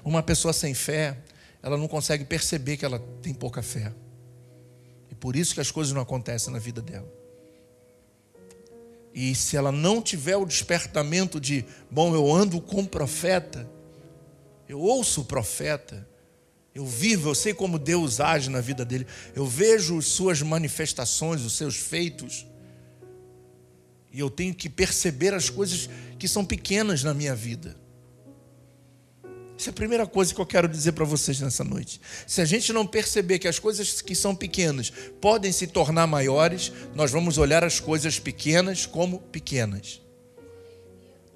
Uma 0.03 0.21
pessoa 0.21 0.51
sem 0.51 0.73
fé, 0.73 1.17
ela 1.63 1.77
não 1.77 1.87
consegue 1.87 2.25
perceber 2.25 2.75
que 2.75 2.83
ela 2.83 2.99
tem 3.21 3.33
pouca 3.33 3.61
fé. 3.61 3.93
E 5.09 5.15
por 5.15 5.37
isso 5.37 5.53
que 5.53 5.61
as 5.61 5.71
coisas 5.71 5.93
não 5.93 6.01
acontecem 6.01 6.51
na 6.51 6.59
vida 6.59 6.81
dela. 6.81 7.14
E 9.15 9.33
se 9.33 9.55
ela 9.55 9.71
não 9.71 10.01
tiver 10.01 10.35
o 10.35 10.45
despertamento 10.45 11.39
de, 11.39 11.63
bom, 11.89 12.13
eu 12.13 12.29
ando 12.29 12.59
com 12.59 12.81
o 12.81 12.87
profeta, 12.87 13.65
eu 14.67 14.77
ouço 14.77 15.21
o 15.21 15.25
profeta, 15.25 16.05
eu 16.73 16.85
vivo, 16.85 17.29
eu 17.29 17.35
sei 17.35 17.53
como 17.53 17.79
Deus 17.79 18.19
age 18.19 18.49
na 18.49 18.59
vida 18.59 18.83
dele, 18.83 19.07
eu 19.33 19.47
vejo 19.47 20.01
suas 20.01 20.41
manifestações, 20.41 21.43
os 21.43 21.53
seus 21.53 21.77
feitos, 21.77 22.45
e 24.11 24.19
eu 24.19 24.29
tenho 24.29 24.53
que 24.53 24.67
perceber 24.69 25.33
as 25.33 25.49
coisas 25.49 25.89
que 26.19 26.27
são 26.27 26.43
pequenas 26.43 27.01
na 27.01 27.13
minha 27.13 27.33
vida. 27.33 27.77
Essa 29.57 29.69
é 29.69 29.71
a 29.71 29.73
primeira 29.73 30.05
coisa 30.05 30.33
que 30.33 30.39
eu 30.41 30.45
quero 30.45 30.67
dizer 30.67 30.91
para 30.91 31.05
vocês 31.05 31.39
nessa 31.39 31.63
noite. 31.63 32.01
Se 32.27 32.41
a 32.41 32.45
gente 32.45 32.73
não 32.73 32.85
perceber 32.85 33.39
que 33.39 33.47
as 33.47 33.57
coisas 33.57 34.01
que 34.01 34.13
são 34.13 34.35
pequenas 34.35 34.91
podem 35.21 35.51
se 35.51 35.65
tornar 35.67 36.05
maiores, 36.07 36.71
nós 36.93 37.09
vamos 37.11 37.37
olhar 37.37 37.63
as 37.63 37.79
coisas 37.79 38.19
pequenas 38.19 38.85
como 38.85 39.19
pequenas. 39.19 40.01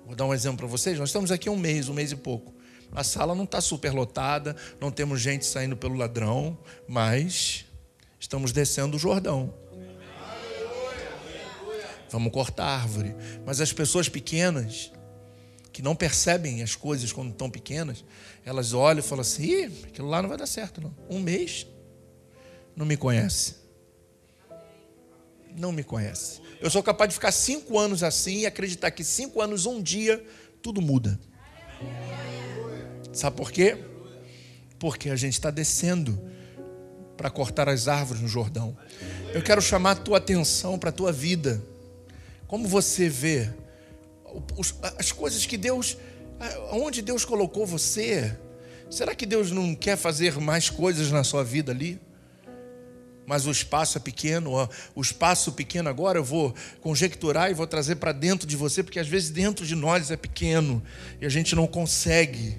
Vou 0.05 0.15
dar 0.15 0.25
um 0.25 0.33
exemplo 0.33 0.57
para 0.57 0.67
vocês. 0.67 0.99
Nós 0.99 1.09
estamos 1.09 1.31
aqui 1.31 1.49
um 1.49 1.55
mês, 1.55 1.87
um 1.87 1.93
mês 1.93 2.11
e 2.11 2.15
pouco. 2.15 2.53
A 2.91 3.03
sala 3.03 3.35
não 3.35 3.43
está 3.43 3.61
super 3.61 3.93
lotada, 3.93 4.55
não 4.81 4.91
temos 4.91 5.21
gente 5.21 5.45
saindo 5.45 5.77
pelo 5.77 5.95
ladrão, 5.95 6.57
mas 6.87 7.65
estamos 8.19 8.51
descendo 8.51 8.97
o 8.97 8.99
Jordão. 8.99 9.53
Vamos 12.09 12.31
cortar 12.31 12.65
árvore. 12.65 13.15
Mas 13.45 13.61
as 13.61 13.71
pessoas 13.71 14.09
pequenas, 14.09 14.91
que 15.79 15.83
não 15.83 15.95
percebem 15.95 16.61
as 16.61 16.75
coisas 16.75 17.13
quando 17.13 17.31
estão 17.31 17.49
pequenas, 17.49 18.03
elas 18.43 18.73
olham 18.73 18.99
e 18.99 19.01
falam 19.01 19.21
assim: 19.21 19.43
Ih, 19.43 19.85
aquilo 19.85 20.09
lá 20.09 20.21
não 20.21 20.27
vai 20.27 20.37
dar 20.37 20.45
certo, 20.45 20.81
não. 20.81 20.93
Um 21.09 21.21
mês 21.21 21.65
não 22.75 22.85
me 22.85 22.97
conhece. 22.97 23.55
Não 25.55 25.71
me 25.71 25.81
conhece. 25.81 26.41
Eu 26.59 26.69
sou 26.69 26.83
capaz 26.83 27.07
de 27.07 27.13
ficar 27.13 27.31
cinco 27.31 27.79
anos 27.79 28.03
assim 28.03 28.39
e 28.39 28.45
acreditar 28.45 28.91
que 28.91 29.05
cinco 29.05 29.41
anos, 29.41 29.65
um 29.65 29.81
dia, 29.81 30.21
tudo 30.61 30.81
muda. 30.81 31.17
Sabe 33.13 33.37
por 33.37 33.49
quê? 33.49 33.77
Porque 34.77 35.09
a 35.09 35.15
gente 35.15 35.35
está 35.35 35.49
descendo 35.49 36.21
para 37.15 37.29
cortar 37.29 37.69
as 37.69 37.87
árvores 37.87 38.21
no 38.21 38.27
Jordão. 38.27 38.77
Eu 39.33 39.41
quero 39.41 39.61
chamar 39.61 39.91
a 39.91 39.95
tua 39.95 40.17
atenção 40.17 40.77
para 40.77 40.89
a 40.89 40.93
tua 40.93 41.13
vida. 41.13 41.63
Como 42.47 42.67
você 42.67 43.07
vê 43.07 43.49
as 44.97 45.11
coisas 45.11 45.45
que 45.45 45.57
Deus, 45.57 45.97
onde 46.71 47.01
Deus 47.01 47.25
colocou 47.25 47.65
você. 47.65 48.35
Será 48.89 49.13
que 49.13 49.25
Deus 49.25 49.51
não 49.51 49.75
quer 49.75 49.97
fazer 49.97 50.39
mais 50.39 50.69
coisas 50.69 51.11
na 51.11 51.23
sua 51.23 51.43
vida 51.43 51.71
ali? 51.71 51.99
Mas 53.25 53.45
o 53.45 53.51
espaço 53.51 53.97
é 53.99 54.01
pequeno, 54.01 54.67
o 54.95 55.01
espaço 55.01 55.51
pequeno 55.51 55.87
agora 55.87 56.17
eu 56.17 56.23
vou 56.23 56.51
conjecturar 56.81 57.51
e 57.51 57.53
vou 57.53 57.67
trazer 57.67 57.97
para 57.97 58.11
dentro 58.11 58.47
de 58.47 58.55
você, 58.55 58.81
porque 58.81 58.99
às 58.99 59.07
vezes 59.07 59.29
dentro 59.29 59.67
de 59.67 59.75
nós 59.75 60.09
é 60.09 60.17
pequeno 60.17 60.81
e 61.21 61.25
a 61.27 61.29
gente 61.29 61.55
não 61.55 61.67
consegue 61.67 62.57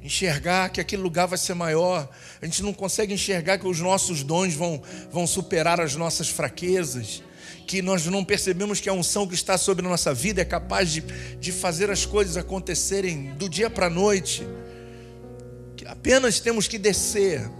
enxergar 0.00 0.70
que 0.70 0.80
aquele 0.80 1.02
lugar 1.02 1.26
vai 1.26 1.36
ser 1.36 1.52
maior, 1.52 2.08
a 2.40 2.46
gente 2.46 2.62
não 2.62 2.72
consegue 2.72 3.12
enxergar 3.12 3.58
que 3.58 3.66
os 3.66 3.78
nossos 3.80 4.22
dons 4.22 4.54
vão, 4.54 4.82
vão 5.10 5.26
superar 5.26 5.78
as 5.78 5.94
nossas 5.94 6.30
fraquezas 6.30 7.22
que 7.66 7.82
nós 7.82 8.06
não 8.06 8.24
percebemos 8.24 8.80
que 8.80 8.88
a 8.88 8.92
unção 8.92 9.26
que 9.26 9.34
está 9.34 9.56
sobre 9.56 9.86
a 9.86 9.88
nossa 9.88 10.12
vida 10.12 10.40
é 10.42 10.44
capaz 10.44 10.90
de, 10.90 11.00
de 11.38 11.52
fazer 11.52 11.90
as 11.90 12.04
coisas 12.04 12.36
acontecerem 12.36 13.32
do 13.34 13.48
dia 13.48 13.70
para 13.70 13.86
a 13.86 13.90
noite. 13.90 14.46
Que 15.76 15.86
apenas 15.86 16.40
temos 16.40 16.68
que 16.68 16.78
descer 16.78 17.50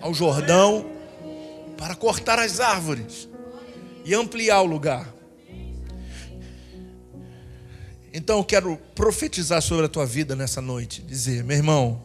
ao 0.00 0.14
Jordão 0.14 0.86
para 1.76 1.94
cortar 1.94 2.38
as 2.38 2.60
árvores 2.60 3.28
e 4.04 4.14
ampliar 4.14 4.62
o 4.62 4.66
lugar. 4.66 5.14
Então 8.12 8.38
eu 8.38 8.44
quero 8.44 8.76
profetizar 8.94 9.62
sobre 9.62 9.86
a 9.86 9.88
tua 9.88 10.04
vida 10.04 10.34
nessa 10.34 10.60
noite, 10.60 11.00
dizer, 11.00 11.44
meu 11.44 11.56
irmão, 11.56 12.02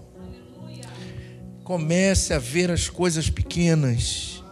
comece 1.64 2.32
a 2.32 2.40
ver 2.40 2.70
as 2.70 2.90
coisas 2.90 3.30
pequenas 3.30 4.44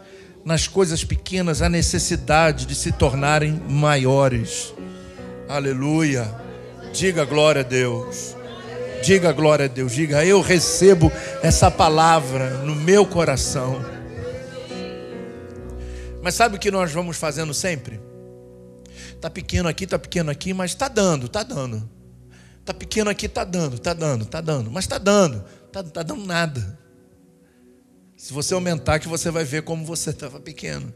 nas 0.46 0.68
coisas 0.68 1.04
pequenas 1.04 1.62
a 1.62 1.70
necessidade 1.70 2.66
de 2.66 2.76
se 2.76 2.92
tornarem 2.92 3.62
maiores. 3.70 4.74
Aleluia. 5.48 6.34
Diga 6.94 7.26
glória 7.26 7.62
a 7.62 7.64
Deus. 7.64 8.36
Diga 9.04 9.32
glória 9.32 9.66
a 9.66 9.68
Deus. 9.68 9.92
Diga, 9.92 10.26
eu 10.26 10.42
recebo 10.42 11.12
essa 11.42 11.72
palavra 11.72 12.58
no 12.60 12.76
meu 12.76 13.06
coração. 13.06 13.84
Mas 16.22 16.36
sabe 16.36 16.56
o 16.56 16.60
que 16.60 16.72
nós 16.72 16.92
vamos 16.92 17.18
fazendo 17.18 17.54
sempre? 17.54 18.00
Está 19.10 19.30
pequeno 19.30 19.68
aqui, 19.68 19.84
está 19.86 20.00
pequeno 20.00 20.32
aqui, 20.32 20.54
mas 20.54 20.72
está 20.72 20.88
dando, 20.88 21.26
está 21.26 21.44
dando. 21.44 21.90
Tá 22.66 22.74
pequeno 22.74 23.10
aqui, 23.10 23.28
tá 23.28 23.44
dando, 23.44 23.78
tá 23.78 23.94
dando, 23.94 24.26
tá 24.26 24.40
dando, 24.40 24.72
mas 24.72 24.88
tá 24.88 24.98
dando, 24.98 25.44
tá, 25.72 25.84
tá 25.84 26.02
dando 26.02 26.26
nada. 26.26 26.80
Se 28.24 28.32
você 28.32 28.54
aumentar, 28.54 29.00
que 29.00 29.08
você 29.10 29.30
vai 29.30 29.44
ver 29.44 29.64
como 29.64 29.84
você 29.84 30.12
estava 30.12 30.40
pequeno. 30.40 30.94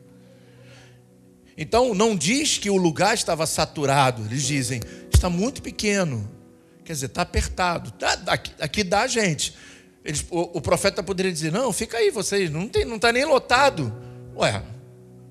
Então, 1.57 1.93
não 1.93 2.15
diz 2.15 2.57
que 2.57 2.69
o 2.69 2.77
lugar 2.77 3.13
estava 3.13 3.45
saturado, 3.45 4.23
eles 4.23 4.43
dizem, 4.43 4.79
está 5.13 5.29
muito 5.29 5.61
pequeno. 5.61 6.31
Quer 6.85 6.93
dizer, 6.93 7.07
está 7.07 7.23
apertado. 7.23 7.91
Tá, 7.91 8.17
aqui, 8.27 8.53
aqui 8.61 8.81
dá 8.81 9.05
gente. 9.07 9.53
Eles, 10.05 10.25
o, 10.29 10.57
o, 10.57 10.61
profeta 10.61 11.03
poderia 11.03 11.29
dizer: 11.29 11.51
Não, 11.51 11.73
fica 11.73 11.97
aí, 11.97 12.09
vocês, 12.11 12.49
não 12.49 12.63
está 12.63 12.85
não 12.85 12.97
tá 12.97 13.11
nem 13.11 13.25
lotado. 13.25 13.93
Ué, 14.33 14.63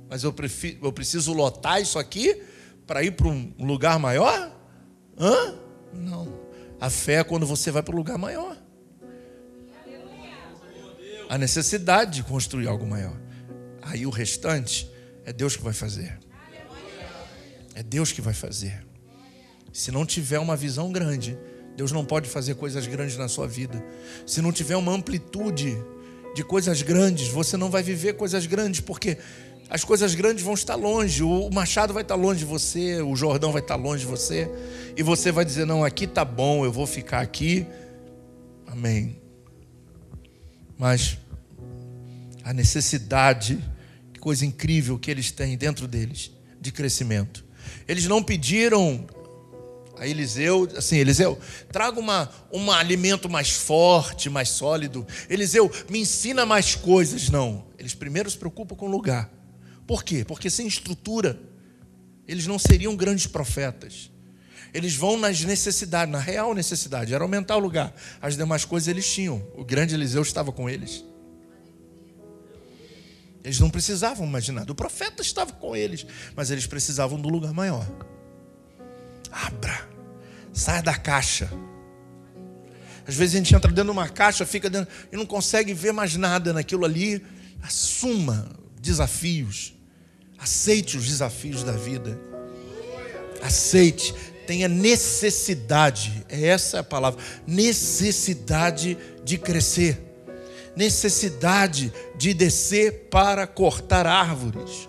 mas 0.06 0.22
eu, 0.22 0.34
prefiro, 0.34 0.80
eu 0.82 0.92
preciso 0.92 1.32
lotar 1.32 1.80
isso 1.80 1.98
aqui 1.98 2.42
para 2.86 3.02
ir 3.02 3.12
para 3.12 3.28
um 3.28 3.54
lugar 3.58 3.98
maior? 3.98 4.52
Hã? 5.18 5.54
Não. 5.94 6.30
A 6.78 6.90
fé 6.90 7.20
é 7.20 7.24
quando 7.24 7.46
você 7.46 7.70
vai 7.70 7.82
para 7.82 7.94
um 7.94 7.98
lugar 7.98 8.18
maior. 8.18 8.65
A 11.28 11.36
necessidade 11.36 12.16
de 12.16 12.22
construir 12.22 12.68
algo 12.68 12.86
maior. 12.86 13.16
Aí 13.82 14.06
o 14.06 14.10
restante 14.10 14.90
é 15.24 15.32
Deus 15.32 15.56
que 15.56 15.62
vai 15.62 15.72
fazer. 15.72 16.18
É 17.74 17.82
Deus 17.82 18.12
que 18.12 18.20
vai 18.20 18.34
fazer. 18.34 18.86
Se 19.72 19.90
não 19.90 20.06
tiver 20.06 20.38
uma 20.38 20.56
visão 20.56 20.90
grande, 20.90 21.36
Deus 21.76 21.92
não 21.92 22.04
pode 22.04 22.28
fazer 22.28 22.54
coisas 22.54 22.86
grandes 22.86 23.16
na 23.16 23.28
sua 23.28 23.46
vida. 23.46 23.84
Se 24.26 24.40
não 24.40 24.50
tiver 24.50 24.76
uma 24.76 24.92
amplitude 24.92 25.76
de 26.34 26.42
coisas 26.42 26.80
grandes, 26.80 27.28
você 27.28 27.56
não 27.56 27.70
vai 27.70 27.82
viver 27.82 28.14
coisas 28.14 28.46
grandes, 28.46 28.80
porque 28.80 29.18
as 29.68 29.84
coisas 29.84 30.14
grandes 30.14 30.42
vão 30.42 30.54
estar 30.54 30.76
longe, 30.76 31.22
o 31.22 31.50
machado 31.50 31.92
vai 31.92 32.02
estar 32.02 32.14
longe 32.14 32.40
de 32.40 32.44
você, 32.44 33.02
o 33.02 33.14
Jordão 33.16 33.52
vai 33.52 33.60
estar 33.60 33.76
longe 33.76 34.04
de 34.04 34.10
você, 34.10 34.48
e 34.96 35.02
você 35.02 35.30
vai 35.30 35.44
dizer: 35.44 35.66
Não, 35.66 35.84
aqui 35.84 36.04
está 36.04 36.24
bom, 36.24 36.64
eu 36.64 36.72
vou 36.72 36.86
ficar 36.86 37.20
aqui. 37.20 37.66
Amém. 38.66 39.20
Mas 40.78 41.18
a 42.44 42.52
necessidade, 42.52 43.58
que 44.12 44.20
coisa 44.20 44.44
incrível 44.44 44.98
que 44.98 45.10
eles 45.10 45.30
têm 45.30 45.56
dentro 45.56 45.88
deles, 45.88 46.30
de 46.60 46.70
crescimento. 46.70 47.44
Eles 47.88 48.06
não 48.06 48.22
pediram 48.22 49.06
a 49.98 50.06
Eliseu, 50.06 50.68
assim, 50.76 50.96
Eliseu, 50.96 51.38
traga 51.72 51.98
uma, 51.98 52.30
um 52.52 52.70
alimento 52.70 53.28
mais 53.28 53.50
forte, 53.50 54.28
mais 54.28 54.50
sólido. 54.50 55.06
Eliseu, 55.28 55.70
me 55.88 56.00
ensina 56.00 56.44
mais 56.44 56.74
coisas. 56.74 57.30
Não, 57.30 57.64
eles 57.78 57.94
primeiro 57.94 58.30
se 58.30 58.36
preocupam 58.36 58.76
com 58.76 58.86
o 58.86 58.90
lugar. 58.90 59.30
Por 59.86 60.04
quê? 60.04 60.24
Porque 60.24 60.50
sem 60.50 60.66
estrutura, 60.66 61.40
eles 62.28 62.46
não 62.46 62.58
seriam 62.58 62.94
grandes 62.94 63.26
profetas. 63.26 64.10
Eles 64.76 64.94
vão 64.94 65.16
nas 65.16 65.42
necessidades, 65.42 66.12
na 66.12 66.18
real 66.18 66.52
necessidade, 66.52 67.14
era 67.14 67.24
aumentar 67.24 67.56
o 67.56 67.58
lugar. 67.58 67.94
As 68.20 68.36
demais 68.36 68.62
coisas 68.66 68.86
eles 68.88 69.10
tinham. 69.10 69.42
O 69.56 69.64
grande 69.64 69.94
Eliseu 69.94 70.20
estava 70.20 70.52
com 70.52 70.68
eles. 70.68 71.02
Eles 73.42 73.58
não 73.58 73.70
precisavam 73.70 74.26
imaginar. 74.26 74.70
O 74.70 74.74
profeta 74.74 75.22
estava 75.22 75.50
com 75.50 75.74
eles, 75.74 76.04
mas 76.34 76.50
eles 76.50 76.66
precisavam 76.66 77.18
do 77.18 77.26
lugar 77.26 77.54
maior. 77.54 77.86
Abra. 79.32 79.88
Saia 80.52 80.82
da 80.82 80.94
caixa. 80.94 81.50
Às 83.06 83.14
vezes 83.14 83.34
a 83.34 83.38
gente 83.38 83.54
entra 83.54 83.70
dentro 83.70 83.84
de 83.84 83.98
uma 83.98 84.10
caixa, 84.10 84.44
fica 84.44 84.68
dentro 84.68 84.92
e 85.10 85.16
não 85.16 85.24
consegue 85.24 85.72
ver 85.72 85.92
mais 85.92 86.16
nada 86.16 86.52
naquilo 86.52 86.84
ali. 86.84 87.24
Assuma 87.62 88.46
desafios. 88.78 89.72
Aceite 90.36 90.98
os 90.98 91.06
desafios 91.06 91.62
da 91.62 91.72
vida. 91.72 92.20
Aceite. 93.40 94.35
Tenha 94.46 94.68
necessidade. 94.68 96.24
É 96.28 96.46
essa 96.46 96.80
a 96.80 96.84
palavra. 96.84 97.22
Necessidade 97.46 98.96
de 99.24 99.38
crescer. 99.38 100.00
Necessidade 100.76 101.92
de 102.16 102.32
descer 102.32 103.08
para 103.10 103.46
cortar 103.46 104.06
árvores. 104.06 104.88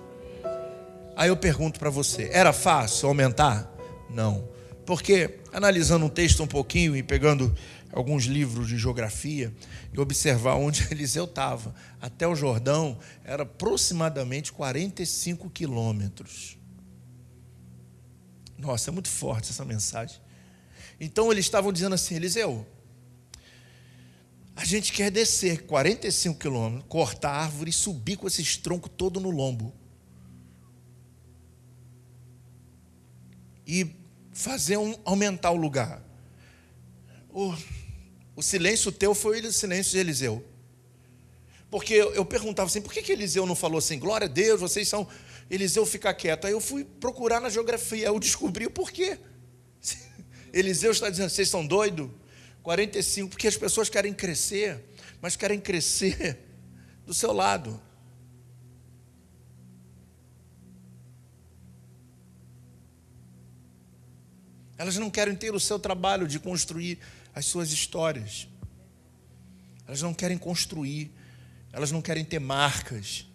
Aí 1.15 1.29
eu 1.29 1.37
pergunto 1.37 1.79
para 1.79 1.89
você: 1.89 2.29
era 2.31 2.53
fácil 2.53 3.07
aumentar? 3.07 3.73
Não. 4.09 4.47
Porque, 4.85 5.39
analisando 5.51 6.05
um 6.05 6.09
texto 6.09 6.43
um 6.43 6.47
pouquinho 6.47 6.95
e 6.95 7.03
pegando 7.03 7.53
alguns 7.91 8.25
livros 8.25 8.67
de 8.67 8.77
geografia 8.77 9.51
e 9.91 9.99
observar 9.99 10.55
onde 10.55 10.87
Eliseu 10.91 11.25
estava, 11.25 11.73
até 12.01 12.27
o 12.27 12.35
Jordão, 12.35 12.97
era 13.23 13.43
aproximadamente 13.43 14.53
45 14.53 15.49
quilômetros. 15.49 16.56
Nossa, 18.57 18.89
é 18.89 18.91
muito 18.91 19.09
forte 19.09 19.51
essa 19.51 19.63
mensagem. 19.63 20.19
Então 20.99 21.31
eles 21.31 21.45
estavam 21.45 21.71
dizendo 21.71 21.95
assim: 21.95 22.15
Eliseu, 22.15 22.65
a 24.55 24.65
gente 24.65 24.91
quer 24.91 25.11
descer 25.11 25.65
45 25.65 26.39
quilômetros, 26.39 26.85
cortar 26.89 27.31
a 27.31 27.43
árvore 27.43 27.69
e 27.69 27.73
subir 27.73 28.17
com 28.17 28.27
esses 28.27 28.57
troncos 28.57 28.91
todo 28.95 29.19
no 29.19 29.29
lombo. 29.29 29.73
e 33.67 33.85
fazer 34.31 34.77
um, 34.77 34.95
aumentar 35.03 35.51
o 35.51 35.57
lugar. 35.57 36.01
O, 37.29 37.53
o 38.35 38.41
silêncio 38.41 38.91
teu 38.91 39.13
foi 39.13 39.41
o 39.41 39.51
silêncio 39.51 39.91
de 39.91 39.97
Eliseu. 39.97 40.43
Porque 41.69 41.93
eu, 41.93 42.13
eu 42.13 42.23
perguntava 42.23 42.69
assim, 42.69 42.81
por 42.81 42.93
que, 42.93 43.01
que 43.01 43.11
Eliseu 43.11 43.45
não 43.45 43.55
falou 43.55 43.79
assim, 43.79 43.99
glória 43.99 44.25
a 44.25 44.29
Deus, 44.29 44.61
vocês 44.61 44.87
são. 44.87 45.05
Eliseu 45.49 45.85
fica 45.85 46.13
quieto. 46.13 46.45
Aí 46.45 46.53
eu 46.53 46.61
fui 46.61 46.83
procurar 46.83 47.39
na 47.39 47.49
geografia, 47.49 48.07
eu 48.07 48.19
descobri 48.19 48.65
o 48.65 48.71
porquê. 48.71 49.17
Eliseu 50.51 50.91
está 50.91 51.09
dizendo, 51.09 51.29
vocês 51.29 51.49
são 51.49 51.65
doidos? 51.65 52.09
45, 52.63 53.29
porque 53.29 53.47
as 53.47 53.55
pessoas 53.55 53.87
querem 53.87 54.13
crescer, 54.13 54.83
mas 55.21 55.35
querem 55.35 55.59
crescer 55.59 56.37
do 57.05 57.13
seu 57.13 57.31
lado. 57.31 57.81
Elas 64.77 64.97
não 64.97 65.09
querem 65.09 65.35
ter 65.35 65.55
o 65.55 65.59
seu 65.59 65.79
trabalho 65.79 66.27
de 66.27 66.39
construir 66.39 66.99
as 67.33 67.45
suas 67.45 67.71
histórias. 67.71 68.47
Elas 69.87 70.01
não 70.01 70.13
querem 70.13 70.37
construir, 70.37 71.11
elas 71.71 71.91
não 71.91 72.01
querem 72.01 72.25
ter 72.25 72.39
marcas 72.39 73.26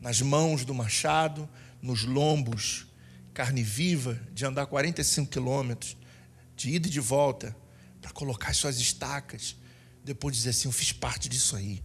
nas 0.00 0.20
mãos 0.20 0.64
do 0.64 0.74
machado, 0.74 1.48
nos 1.80 2.04
lombos, 2.04 2.86
carne 3.32 3.62
viva, 3.62 4.20
de 4.32 4.44
andar 4.44 4.66
45 4.66 5.30
quilômetros, 5.30 5.96
de 6.56 6.70
ida 6.70 6.88
e 6.88 6.90
de 6.90 7.00
volta, 7.00 7.54
para 8.00 8.10
colocar 8.10 8.50
as 8.50 8.56
suas 8.56 8.78
estacas, 8.78 9.56
depois 10.04 10.36
dizer 10.36 10.50
assim: 10.50 10.68
Eu 10.68 10.72
fiz 10.72 10.92
parte 10.92 11.28
disso 11.28 11.56
aí. 11.56 11.82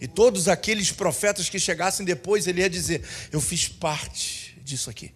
E 0.00 0.06
todos 0.06 0.48
aqueles 0.48 0.92
profetas 0.92 1.48
que 1.48 1.58
chegassem 1.58 2.04
depois, 2.06 2.46
ele 2.46 2.60
ia 2.60 2.70
dizer: 2.70 3.02
Eu 3.32 3.40
fiz 3.40 3.68
parte 3.68 4.58
disso 4.62 4.88
aqui. 4.88 5.12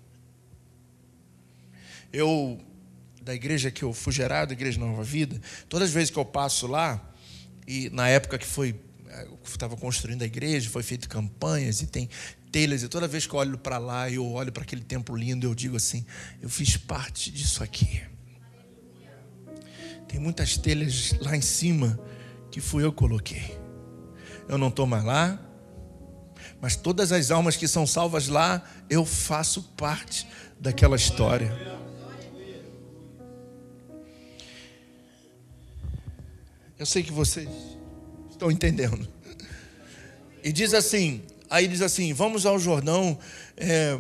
Eu, 2.13 2.61
da 3.23 3.35
igreja 3.35 3.71
que 3.71 3.83
eu 3.83 3.93
fui 3.93 4.13
gerado, 4.13 4.53
Igreja 4.53 4.79
Nova 4.79 5.03
Vida, 5.03 5.41
todas 5.69 5.89
as 5.89 5.95
vezes 5.95 6.11
que 6.11 6.19
eu 6.19 6.25
passo 6.25 6.67
lá, 6.67 7.13
e 7.67 7.91
na 7.91 8.09
época 8.09 8.39
que 8.39 8.47
foi, 8.47 8.79
estava 9.44 9.77
construindo 9.77 10.22
a 10.22 10.27
igreja, 10.27 10.68
foi 10.70 10.83
feito 10.83 11.09
campanhas 11.09 11.81
e 11.83 11.87
tem 11.87 12.09
telhas, 12.50 12.83
e 12.83 12.88
toda 12.88 13.09
vez 13.09 13.27
que 13.27 13.35
eu 13.35 13.40
olho 13.40 13.59
para 13.59 13.79
lá, 13.79 14.11
eu 14.11 14.24
olho 14.31 14.53
para 14.53 14.62
aquele 14.62 14.83
templo 14.83 15.16
lindo, 15.16 15.46
eu 15.46 15.55
digo 15.55 15.77
assim: 15.77 16.05
eu 16.40 16.48
fiz 16.48 16.77
parte 16.77 17.31
disso 17.31 17.62
aqui. 17.62 18.03
Tem 20.07 20.20
muitas 20.20 20.57
telhas 20.57 21.14
lá 21.20 21.37
em 21.37 21.40
cima 21.40 21.98
que 22.50 22.61
fui 22.61 22.85
eu 22.85 22.92
que 22.92 22.98
coloquei. 22.98 23.59
Eu 24.48 24.57
não 24.57 24.68
estou 24.68 24.87
mais 24.87 25.05
lá, 25.05 25.40
mas 26.61 26.77
todas 26.77 27.11
as 27.11 27.31
almas 27.31 27.57
que 27.57 27.66
são 27.66 27.87
salvas 27.87 28.29
lá, 28.29 28.62
eu 28.88 29.05
faço 29.05 29.62
parte 29.77 30.27
daquela 30.61 30.94
história. 30.94 31.53
Eu 36.79 36.87
sei 36.87 37.03
que 37.03 37.12
vocês 37.12 37.48
estão 38.45 38.51
entendendo. 38.51 39.09
E 40.43 40.53
diz 40.53 40.75
assim, 40.75 41.23
aí 41.49 41.67
diz 41.67 41.81
assim, 41.81 42.13
vamos 42.13 42.45
ao 42.45 42.59
Jordão, 42.59 43.19
é, 43.57 43.99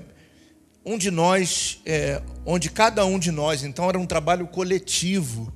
um 0.84 0.98
de 0.98 1.10
nós, 1.10 1.80
é, 1.86 2.20
onde 2.44 2.70
cada 2.70 3.04
um 3.06 3.18
de 3.18 3.30
nós, 3.30 3.62
então 3.64 3.88
era 3.88 3.98
um 3.98 4.06
trabalho 4.06 4.46
coletivo, 4.46 5.52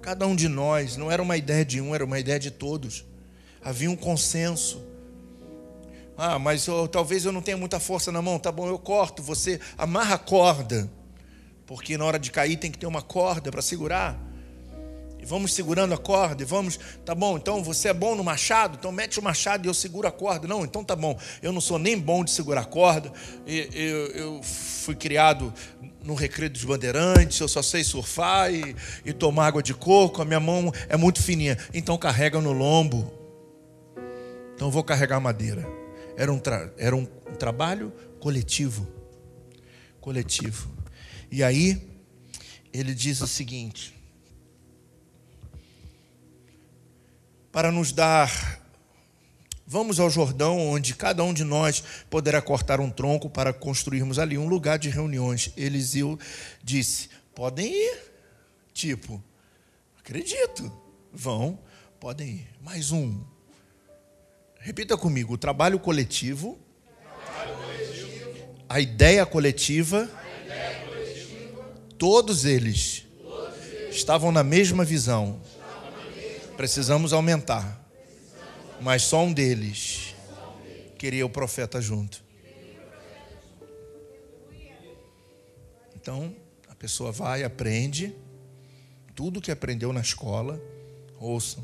cada 0.00 0.26
um 0.26 0.34
de 0.34 0.48
nós, 0.48 0.96
não 0.96 1.10
era 1.10 1.22
uma 1.22 1.36
ideia 1.36 1.64
de 1.64 1.80
um, 1.80 1.94
era 1.94 2.04
uma 2.04 2.18
ideia 2.18 2.38
de 2.38 2.50
todos. 2.50 3.04
Havia 3.62 3.90
um 3.90 3.96
consenso. 3.96 4.82
Ah, 6.16 6.38
mas 6.38 6.66
eu, 6.66 6.88
talvez 6.88 7.24
eu 7.24 7.30
não 7.30 7.40
tenha 7.40 7.56
muita 7.56 7.78
força 7.78 8.10
na 8.10 8.20
mão, 8.20 8.40
tá 8.40 8.50
bom, 8.50 8.66
eu 8.66 8.78
corto, 8.78 9.22
você 9.22 9.60
amarra 9.76 10.16
a 10.16 10.18
corda, 10.18 10.90
porque 11.64 11.96
na 11.96 12.04
hora 12.04 12.18
de 12.18 12.32
cair 12.32 12.56
tem 12.56 12.72
que 12.72 12.78
ter 12.78 12.86
uma 12.86 13.02
corda 13.02 13.52
para 13.52 13.62
segurar 13.62 14.27
vamos 15.28 15.52
segurando 15.52 15.92
a 15.92 15.98
corda, 15.98 16.42
e 16.42 16.46
vamos, 16.46 16.78
tá 17.04 17.14
bom, 17.14 17.36
então 17.36 17.62
você 17.62 17.88
é 17.88 17.92
bom 17.92 18.14
no 18.14 18.24
machado, 18.24 18.76
então 18.78 18.90
mete 18.90 19.20
o 19.20 19.22
machado 19.22 19.66
e 19.66 19.68
eu 19.68 19.74
seguro 19.74 20.08
a 20.08 20.10
corda. 20.10 20.48
Não, 20.48 20.64
então 20.64 20.82
tá 20.82 20.96
bom, 20.96 21.18
eu 21.42 21.52
não 21.52 21.60
sou 21.60 21.78
nem 21.78 21.98
bom 21.98 22.24
de 22.24 22.30
segurar 22.30 22.62
a 22.62 22.64
corda, 22.64 23.12
eu, 23.46 24.06
eu 24.08 24.42
fui 24.42 24.94
criado 24.96 25.52
no 26.02 26.14
recreio 26.14 26.50
dos 26.50 26.64
bandeirantes, 26.64 27.38
eu 27.38 27.48
só 27.48 27.60
sei 27.60 27.84
surfar 27.84 28.52
e, 28.52 28.74
e 29.04 29.12
tomar 29.12 29.48
água 29.48 29.62
de 29.62 29.74
coco, 29.74 30.22
a 30.22 30.24
minha 30.24 30.40
mão 30.40 30.72
é 30.88 30.96
muito 30.96 31.22
fininha, 31.22 31.58
então 31.74 31.98
carrega 31.98 32.40
no 32.40 32.52
lombo. 32.52 33.12
Então 34.54 34.72
vou 34.72 34.82
carregar 34.82 35.20
madeira. 35.20 35.64
Era 36.16 36.32
um, 36.32 36.38
tra 36.40 36.72
era 36.76 36.96
um 36.96 37.04
trabalho 37.38 37.92
coletivo. 38.18 38.88
Coletivo. 40.00 40.68
E 41.30 41.44
aí, 41.44 41.80
ele 42.72 42.92
diz 42.92 43.20
o 43.20 43.26
seguinte: 43.28 43.94
para 47.52 47.70
nos 47.70 47.92
dar. 47.92 48.60
Vamos 49.66 50.00
ao 50.00 50.08
Jordão, 50.08 50.58
onde 50.58 50.94
cada 50.94 51.22
um 51.22 51.34
de 51.34 51.44
nós 51.44 51.82
poderá 52.08 52.40
cortar 52.40 52.80
um 52.80 52.90
tronco 52.90 53.28
para 53.28 53.52
construirmos 53.52 54.18
ali 54.18 54.38
um 54.38 54.48
lugar 54.48 54.78
de 54.78 54.88
reuniões. 54.88 55.52
Eliseu 55.56 56.18
disse: 56.62 57.10
podem 57.34 57.72
ir. 57.72 57.98
Tipo, 58.72 59.22
acredito, 59.98 60.72
vão, 61.12 61.58
podem 62.00 62.28
ir. 62.28 62.48
Mais 62.62 62.92
um. 62.92 63.20
Repita 64.58 64.96
comigo: 64.96 65.34
o 65.34 65.38
trabalho 65.38 65.78
coletivo, 65.78 66.58
a, 68.68 68.80
ideia 68.80 69.26
coletiva, 69.26 70.10
todos 71.98 72.44
eles 72.44 73.04
estavam 73.90 74.32
na 74.32 74.44
mesma 74.44 74.84
visão 74.84 75.40
Precisamos 76.58 77.12
aumentar. 77.12 77.88
Mas 78.80 79.02
só 79.02 79.22
um 79.22 79.32
deles 79.32 80.16
queria 80.98 81.24
o 81.24 81.30
profeta 81.30 81.80
junto. 81.80 82.20
Então, 85.94 86.34
a 86.68 86.74
pessoa 86.74 87.12
vai, 87.12 87.44
aprende 87.44 88.12
tudo 89.14 89.40
que 89.40 89.52
aprendeu 89.52 89.92
na 89.92 90.00
escola. 90.00 90.60
Ouçam. 91.20 91.62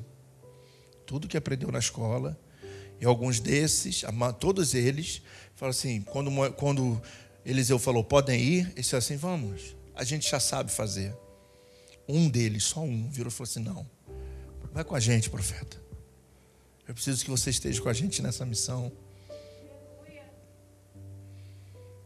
Tudo 1.04 1.26
que 1.26 1.37
aprendeu 1.37 1.72
na 1.72 1.80
escola. 1.80 2.38
E 3.00 3.04
alguns 3.04 3.40
desses, 3.40 4.04
todos 4.38 4.74
eles, 4.74 5.22
falam 5.57 5.70
assim: 5.70 6.02
quando, 6.02 6.30
quando 6.52 7.02
Eliseu 7.44 7.80
falou, 7.80 8.04
podem 8.04 8.40
ir, 8.40 8.66
ele 8.66 8.74
disse 8.74 8.94
assim: 8.94 9.16
vamos, 9.16 9.74
a 9.92 10.04
gente 10.04 10.30
já 10.30 10.38
sabe 10.38 10.70
fazer. 10.70 11.12
Um 12.09 12.28
deles, 12.28 12.62
só 12.62 12.78
um, 12.78 13.11
virou 13.11 13.28
e 13.28 13.33
falou 13.33 13.50
assim: 13.50 13.61
não, 13.61 13.85
Vai 14.74 14.82
com 14.82 14.96
a 14.96 14.98
gente, 14.98 15.30
profeta. 15.30 15.80
Eu 16.88 16.94
preciso 16.94 17.24
que 17.24 17.30
você 17.30 17.48
esteja 17.48 17.80
com 17.80 17.88
a 17.88 17.92
gente 17.92 18.20
nessa 18.20 18.44
missão. 18.44 18.90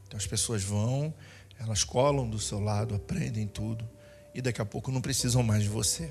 Então 0.06 0.18
as 0.18 0.26
pessoas 0.26 0.62
vão, 0.62 1.14
elas 1.58 1.82
colam 1.82 2.28
do 2.28 2.38
seu 2.38 2.60
lado, 2.60 2.94
aprendem 2.94 3.48
tudo, 3.48 3.88
e 4.34 4.42
daqui 4.42 4.60
a 4.60 4.66
pouco 4.66 4.90
não 4.90 5.00
precisam 5.00 5.42
mais 5.42 5.62
de 5.62 5.70
você. 5.70 6.10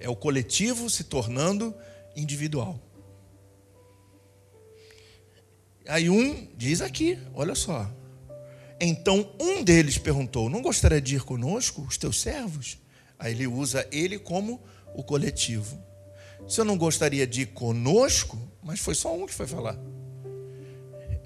É 0.00 0.08
o 0.08 0.16
coletivo 0.16 0.90
se 0.90 1.04
tornando 1.04 1.72
individual. 2.16 2.76
Aí 5.86 6.10
um 6.10 6.48
diz 6.56 6.80
aqui, 6.80 7.16
olha 7.34 7.54
só. 7.54 7.88
Então 8.80 9.32
um 9.38 9.62
deles 9.62 9.96
perguntou: 9.96 10.50
Não 10.50 10.60
gostaria 10.60 11.00
de 11.00 11.14
ir 11.14 11.22
conosco, 11.22 11.82
os 11.82 11.96
teus 11.96 12.20
servos? 12.20 12.76
Aí 13.20 13.32
ele 13.32 13.46
usa 13.46 13.86
ele 13.92 14.18
como 14.18 14.60
o 14.94 15.04
coletivo. 15.04 15.78
Se 16.48 16.58
eu 16.58 16.64
não 16.64 16.78
gostaria 16.78 17.26
de 17.26 17.42
ir 17.42 17.46
conosco, 17.48 18.38
mas 18.62 18.80
foi 18.80 18.94
só 18.94 19.14
um 19.14 19.26
que 19.26 19.34
foi 19.34 19.46
falar. 19.46 19.78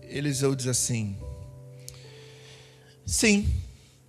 Eliseu 0.02 0.56
diz 0.56 0.66
assim: 0.66 1.16
Sim. 3.06 3.48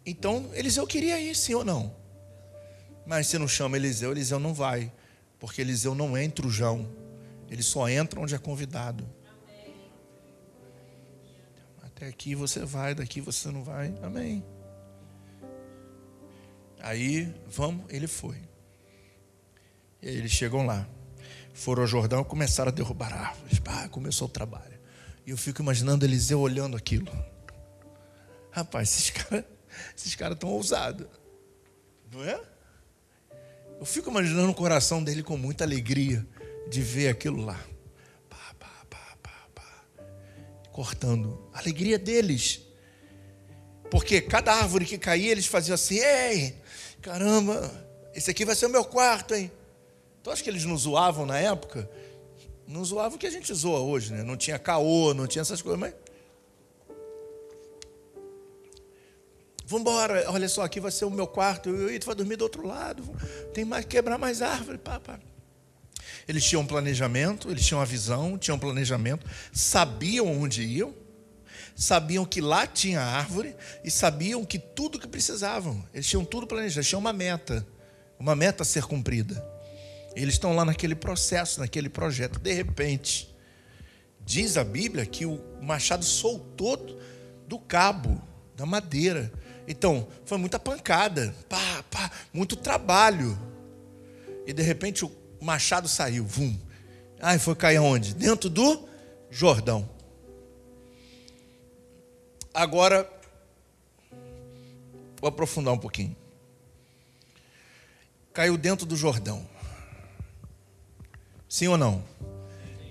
Então 0.04 0.50
Eliseu 0.54 0.86
queria 0.88 1.20
ir, 1.22 1.36
sim 1.36 1.54
ou 1.54 1.64
não? 1.64 1.96
Mas 3.06 3.28
se 3.28 3.38
não 3.38 3.48
chama 3.48 3.78
Eliseu, 3.78 4.12
Eliseu 4.12 4.40
não 4.40 4.54
vai. 4.54 4.92
Porque 5.40 5.62
Eliseu 5.62 5.94
não 5.94 6.18
é 6.18 6.24
intrujão. 6.24 6.90
Ele 7.50 7.62
só 7.62 7.88
entra 7.88 8.20
onde 8.20 8.34
é 8.34 8.40
convidado. 8.40 9.08
Até 11.84 12.08
aqui 12.08 12.34
você 12.34 12.66
vai, 12.66 12.96
daqui 12.96 13.22
você 13.22 13.52
não 13.52 13.64
vai. 13.64 13.94
Amém. 14.02 14.44
Aí, 16.86 17.34
vamos, 17.48 17.84
ele 17.90 18.06
foi. 18.06 18.38
Eles 20.04 20.30
chegam 20.30 20.68
lá. 20.68 20.88
Foram 21.52 21.82
ao 21.82 21.88
Jordão 21.88 22.22
e 22.22 22.26
começaram 22.26 22.70
a 22.70 22.72
derrubar 22.72 23.12
árvores. 23.12 23.58
Pá, 23.58 23.90
começou 23.90 24.28
o 24.28 24.30
trabalho. 24.30 24.80
E 25.26 25.32
eu 25.32 25.38
fico 25.38 25.64
imaginando 25.64 26.06
Eliseu 26.06 26.40
olhando 26.40 26.78
aquilo. 26.78 27.12
Rapaz, 28.52 28.90
esses 28.90 29.10
caras 29.10 29.46
esses 29.98 30.14
cara 30.14 30.36
estão 30.36 30.48
ousados. 30.50 31.08
Não 32.14 32.24
é? 32.24 32.40
Eu 33.80 33.86
fico 33.86 34.12
imaginando 34.12 34.52
o 34.52 34.54
coração 34.54 35.04
dele 35.04 35.24
com 35.24 35.36
muita 35.36 35.64
alegria 35.64 36.24
de 36.70 36.84
ver 36.84 37.08
aquilo 37.08 37.44
lá. 37.44 37.60
Pá, 38.30 38.54
pá, 38.60 38.86
pá, 38.88 39.18
pá, 39.24 39.50
pá. 39.56 40.04
Cortando. 40.72 41.50
A 41.52 41.58
alegria 41.58 41.98
deles. 41.98 42.62
Porque 43.90 44.22
cada 44.22 44.54
árvore 44.54 44.86
que 44.86 45.00
caía, 45.00 45.32
eles 45.32 45.48
faziam 45.48 45.74
assim: 45.74 45.98
ei, 45.98 46.64
Caramba, 47.06 47.72
esse 48.16 48.32
aqui 48.32 48.44
vai 48.44 48.56
ser 48.56 48.66
o 48.66 48.70
meu 48.70 48.84
quarto, 48.84 49.36
hein? 49.36 49.52
Então 50.20 50.34
acho 50.34 50.44
que 50.44 50.50
eles 50.50 50.66
não 50.66 50.76
zoavam 50.76 51.24
na 51.24 51.38
época. 51.38 51.88
Não 52.68 52.84
zoavam 52.84 53.16
o 53.16 53.20
que 53.20 53.28
a 53.28 53.30
gente 53.30 53.54
zoa 53.54 53.80
hoje, 53.80 54.12
né? 54.12 54.24
Não 54.24 54.36
tinha 54.36 54.58
caô, 54.58 55.14
não 55.14 55.28
tinha 55.28 55.44
essas 55.44 55.62
coisas, 55.62 55.80
mas. 55.80 55.94
Vambora, 59.68 60.26
olha 60.32 60.50
só, 60.50 60.64
aqui 60.64 60.80
vai 60.80 60.90
ser 60.90 61.06
o 61.06 61.12
meu 61.12 61.28
quarto, 61.28 61.70
e 61.92 62.00
tu 62.00 62.08
vai 62.08 62.16
dormir 62.16 62.38
do 62.38 62.42
outro 62.42 62.66
lado, 62.66 63.04
tem 63.54 63.64
mais 63.64 63.86
quebrar 63.86 64.18
mais 64.18 64.42
árvore, 64.42 64.80
pá. 64.80 65.00
Eles 66.28 66.44
tinham 66.44 66.64
um 66.64 66.68
planejamento, 66.68 67.52
eles 67.52 67.64
tinham 67.64 67.80
uma 67.80 67.86
visão, 67.86 68.36
tinham 68.36 68.58
um 68.58 68.60
planejamento, 68.60 69.28
sabiam 69.54 70.26
onde 70.42 70.64
iam, 70.64 70.92
sabiam 71.76 72.26
que 72.26 72.40
lá 72.40 72.66
tinha 72.66 73.02
árvore 73.02 73.54
e 73.84 73.92
sabiam 73.92 74.46
que 74.46 74.58
tudo 74.58 74.98
que 74.98 75.08
precisavam. 75.08 75.84
Eles 75.94 76.08
tinham 76.08 76.24
tudo 76.24 76.48
planejado, 76.48 76.80
eles 76.80 76.88
tinham 76.88 77.02
uma 77.02 77.12
meta, 77.12 77.68
uma 78.18 78.36
meta 78.36 78.64
a 78.64 78.66
ser 78.66 78.86
cumprida. 78.86 79.46
Eles 80.16 80.36
estão 80.36 80.56
lá 80.56 80.64
naquele 80.64 80.96
processo, 80.96 81.60
naquele 81.60 81.90
projeto. 81.90 82.40
De 82.40 82.54
repente, 82.54 83.36
diz 84.26 84.56
a 84.56 84.64
Bíblia 84.64 85.06
que 85.06 85.26
o 85.26 85.42
machado 85.62 86.06
soltou 86.06 86.98
do 87.46 87.60
cabo, 87.60 88.22
da 88.56 88.66
madeira. 88.66 89.32
Então, 89.68 90.08
foi 90.26 90.38
muita 90.38 90.58
pancada, 90.58 91.36
pá, 91.50 91.84
pá, 91.92 92.12
muito 92.34 92.56
trabalho. 92.56 93.38
E 94.48 94.54
de 94.54 94.62
repente 94.62 95.04
o 95.04 95.12
machado 95.42 95.90
saiu, 95.90 96.24
vum. 96.26 96.58
Ai, 97.20 97.38
foi 97.38 97.56
cair 97.56 97.80
onde? 97.80 98.14
Dentro 98.14 98.50
do 98.50 98.88
Jordão. 99.30 99.95
Agora, 102.56 103.06
vou 105.20 105.28
aprofundar 105.28 105.74
um 105.74 105.78
pouquinho. 105.78 106.16
Caiu 108.32 108.58
dentro 108.58 108.86
do 108.86 108.96
Jordão. 108.96 109.46
Sim 111.50 111.68
ou 111.68 111.78
não? 111.78 112.02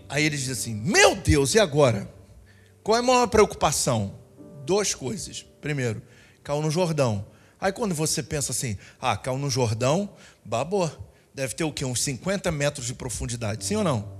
Aí 0.07 0.23
ele 0.23 0.37
diz 0.37 0.51
assim: 0.51 0.75
Meu 0.75 1.17
Deus, 1.17 1.55
e 1.55 1.59
agora? 1.59 2.13
Qual 2.83 2.95
é 2.95 3.01
a 3.01 3.03
maior 3.03 3.27
preocupação? 3.29 4.15
Duas 4.67 4.95
coisas. 4.95 5.47
Primeiro, 5.63 6.03
caiu 6.43 6.61
no 6.61 6.71
Jordão. 6.71 7.27
Aí 7.59 7.73
quando 7.73 7.95
você 7.95 8.23
pensa 8.23 8.53
assim, 8.53 8.77
ah, 9.01 9.17
caiu 9.17 9.39
no 9.39 9.49
Jordão, 9.49 10.11
babou. 10.45 10.91
Deve 11.33 11.55
ter 11.55 11.65
o 11.65 11.73
quê? 11.73 11.87
Uns 11.87 12.03
50 12.03 12.53
metros 12.53 12.85
de 12.85 12.93
profundidade. 12.93 13.65
Sim 13.65 13.77
ou 13.77 13.85
não? 13.85 14.13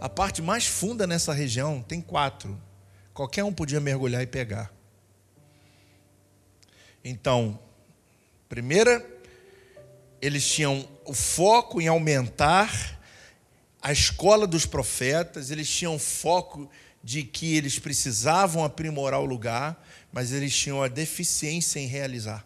A 0.00 0.08
parte 0.08 0.40
mais 0.40 0.64
funda 0.64 1.08
nessa 1.08 1.32
região 1.32 1.82
tem 1.82 2.00
quatro. 2.00 2.56
Qualquer 3.12 3.42
um 3.42 3.52
podia 3.52 3.80
mergulhar 3.80 4.22
e 4.22 4.26
pegar. 4.28 4.75
Então, 7.08 7.56
primeira, 8.48 9.08
eles 10.20 10.44
tinham 10.44 10.88
o 11.04 11.14
foco 11.14 11.80
em 11.80 11.86
aumentar 11.86 13.00
a 13.80 13.92
escola 13.92 14.44
dos 14.44 14.66
profetas, 14.66 15.52
eles 15.52 15.70
tinham 15.70 16.00
foco 16.00 16.68
de 17.04 17.22
que 17.22 17.54
eles 17.54 17.78
precisavam 17.78 18.64
aprimorar 18.64 19.20
o 19.20 19.24
lugar, 19.24 19.80
mas 20.12 20.32
eles 20.32 20.52
tinham 20.52 20.82
a 20.82 20.88
deficiência 20.88 21.78
em 21.78 21.86
realizar. 21.86 22.44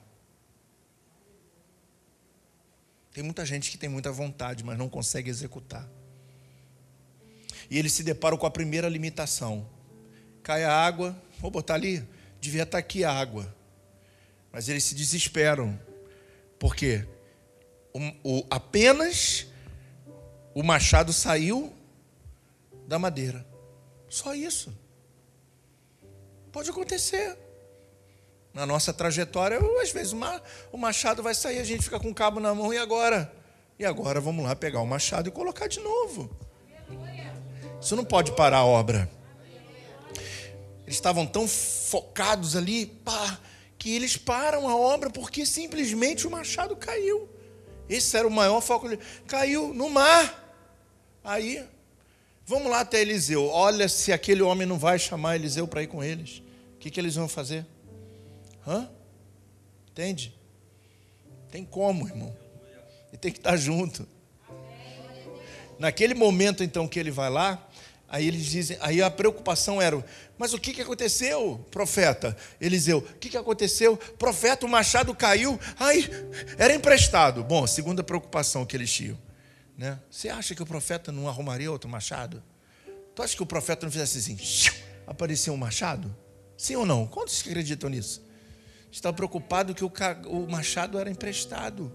Tem 3.14 3.24
muita 3.24 3.46
gente 3.46 3.70
que 3.70 3.78
tem 3.78 3.88
muita 3.88 4.12
vontade, 4.12 4.62
mas 4.62 4.76
não 4.76 4.90
consegue 4.90 5.30
executar. 5.30 5.88
E 7.70 7.78
eles 7.78 7.94
se 7.94 8.02
deparam 8.02 8.36
com 8.36 8.44
a 8.44 8.50
primeira 8.50 8.90
limitação. 8.90 9.66
Cai 10.42 10.64
a 10.64 10.72
água, 10.72 11.18
vou 11.38 11.50
botar 11.50 11.76
ali, 11.76 12.06
devia 12.42 12.64
estar 12.64 12.76
aqui 12.76 13.04
a 13.04 13.10
água. 13.10 13.58
Mas 14.52 14.68
eles 14.68 14.84
se 14.84 14.94
desesperam, 14.94 15.78
Porque 16.58 17.06
o, 17.92 18.38
o, 18.38 18.46
apenas 18.50 19.46
o 20.54 20.62
machado 20.62 21.12
saiu 21.12 21.72
da 22.86 22.98
madeira. 22.98 23.46
Só 24.08 24.34
isso. 24.34 24.72
Pode 26.52 26.68
acontecer. 26.70 27.38
Na 28.52 28.66
nossa 28.66 28.92
trajetória, 28.92 29.60
às 29.80 29.92
vezes 29.92 30.12
o 30.72 30.76
machado 30.76 31.22
vai 31.22 31.34
sair, 31.34 31.60
a 31.60 31.64
gente 31.64 31.84
fica 31.84 32.00
com 32.00 32.10
o 32.10 32.14
cabo 32.14 32.40
na 32.40 32.52
mão 32.52 32.74
e 32.74 32.78
agora? 32.78 33.32
E 33.78 33.84
agora 33.84 34.20
vamos 34.20 34.44
lá 34.44 34.56
pegar 34.56 34.80
o 34.80 34.86
machado 34.86 35.28
e 35.28 35.32
colocar 35.32 35.68
de 35.68 35.78
novo. 35.78 36.28
Isso 37.80 37.94
não 37.94 38.04
pode 38.04 38.32
parar 38.32 38.58
a 38.58 38.64
obra. 38.64 39.08
Eles 40.82 40.96
estavam 40.96 41.24
tão 41.24 41.46
focados 41.46 42.56
ali, 42.56 42.86
pá, 42.86 43.38
que 43.80 43.96
eles 43.96 44.14
param 44.14 44.68
a 44.68 44.76
obra 44.76 45.08
porque 45.08 45.46
simplesmente 45.46 46.26
o 46.26 46.30
machado 46.30 46.76
caiu. 46.76 47.26
Esse 47.88 48.14
era 48.14 48.28
o 48.28 48.30
maior 48.30 48.60
foco. 48.60 48.86
Caiu 49.26 49.72
no 49.72 49.88
mar. 49.88 50.54
Aí, 51.24 51.64
vamos 52.44 52.70
lá 52.70 52.80
até 52.80 53.00
Eliseu. 53.00 53.46
Olha 53.46 53.88
se 53.88 54.12
aquele 54.12 54.42
homem 54.42 54.66
não 54.66 54.78
vai 54.78 54.98
chamar 54.98 55.36
Eliseu 55.36 55.66
para 55.66 55.82
ir 55.82 55.86
com 55.86 56.04
eles. 56.04 56.42
O 56.74 56.78
que, 56.78 56.90
que 56.90 57.00
eles 57.00 57.14
vão 57.14 57.26
fazer? 57.26 57.66
Hã? 58.66 58.86
Entende? 59.90 60.38
Tem 61.50 61.64
como, 61.64 62.06
irmão. 62.06 62.36
Ele 63.08 63.18
tem 63.18 63.32
que 63.32 63.38
estar 63.38 63.56
junto. 63.56 64.06
Naquele 65.78 66.12
momento, 66.12 66.62
então, 66.62 66.86
que 66.86 67.00
ele 67.00 67.10
vai 67.10 67.30
lá, 67.30 67.66
aí 68.10 68.26
eles 68.26 68.44
dizem, 68.44 68.76
aí 68.80 69.00
a 69.00 69.10
preocupação 69.10 69.80
era, 69.80 70.04
mas 70.36 70.52
o 70.52 70.58
que, 70.58 70.74
que 70.74 70.82
aconteceu, 70.82 71.64
profeta? 71.70 72.36
Eliseu, 72.60 72.98
o 72.98 73.02
que, 73.02 73.30
que 73.30 73.36
aconteceu? 73.36 73.96
Profeta, 73.96 74.66
o 74.66 74.68
machado 74.68 75.14
caiu, 75.14 75.58
ai, 75.78 76.10
era 76.58 76.74
emprestado. 76.74 77.44
Bom, 77.44 77.66
segunda 77.66 78.02
preocupação 78.02 78.66
que 78.66 78.76
eles 78.76 78.92
tinham. 78.92 79.16
Né? 79.78 79.98
Você 80.10 80.28
acha 80.28 80.54
que 80.54 80.62
o 80.62 80.66
profeta 80.66 81.12
não 81.12 81.28
arrumaria 81.28 81.70
outro 81.70 81.88
machado? 81.88 82.42
Tu 83.14 83.22
acha 83.22 83.36
que 83.36 83.42
o 83.42 83.46
profeta 83.46 83.86
não 83.86 83.92
fizesse 83.92 84.18
assim, 84.18 84.38
aparecer 85.06 85.50
um 85.50 85.56
machado? 85.56 86.14
Sim 86.56 86.76
ou 86.76 86.84
não? 86.84 87.06
Quantos 87.06 87.40
acreditam 87.40 87.88
nisso? 87.88 88.22
Está 88.90 89.12
preocupado 89.12 89.74
que 89.74 89.84
o, 89.84 89.92
o 90.26 90.50
machado 90.50 90.98
era 90.98 91.08
emprestado. 91.08 91.92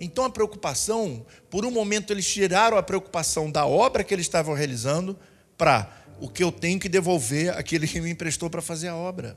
Então 0.00 0.24
a 0.24 0.30
preocupação, 0.30 1.26
por 1.50 1.64
um 1.64 1.70
momento 1.70 2.12
eles 2.12 2.26
tiraram 2.26 2.76
a 2.76 2.82
preocupação 2.82 3.50
da 3.50 3.66
obra 3.66 4.04
que 4.04 4.14
eles 4.14 4.26
estavam 4.26 4.54
realizando 4.54 5.18
para 5.56 5.92
o 6.20 6.28
que 6.28 6.42
eu 6.42 6.52
tenho 6.52 6.78
que 6.78 6.88
devolver 6.88 7.56
aquele 7.56 7.86
que 7.86 8.00
me 8.00 8.10
emprestou 8.10 8.48
para 8.48 8.62
fazer 8.62 8.88
a 8.88 8.96
obra. 8.96 9.36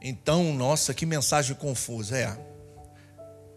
Então, 0.00 0.52
nossa, 0.52 0.92
que 0.92 1.06
mensagem 1.06 1.54
confusa 1.54 2.18
é. 2.18 2.52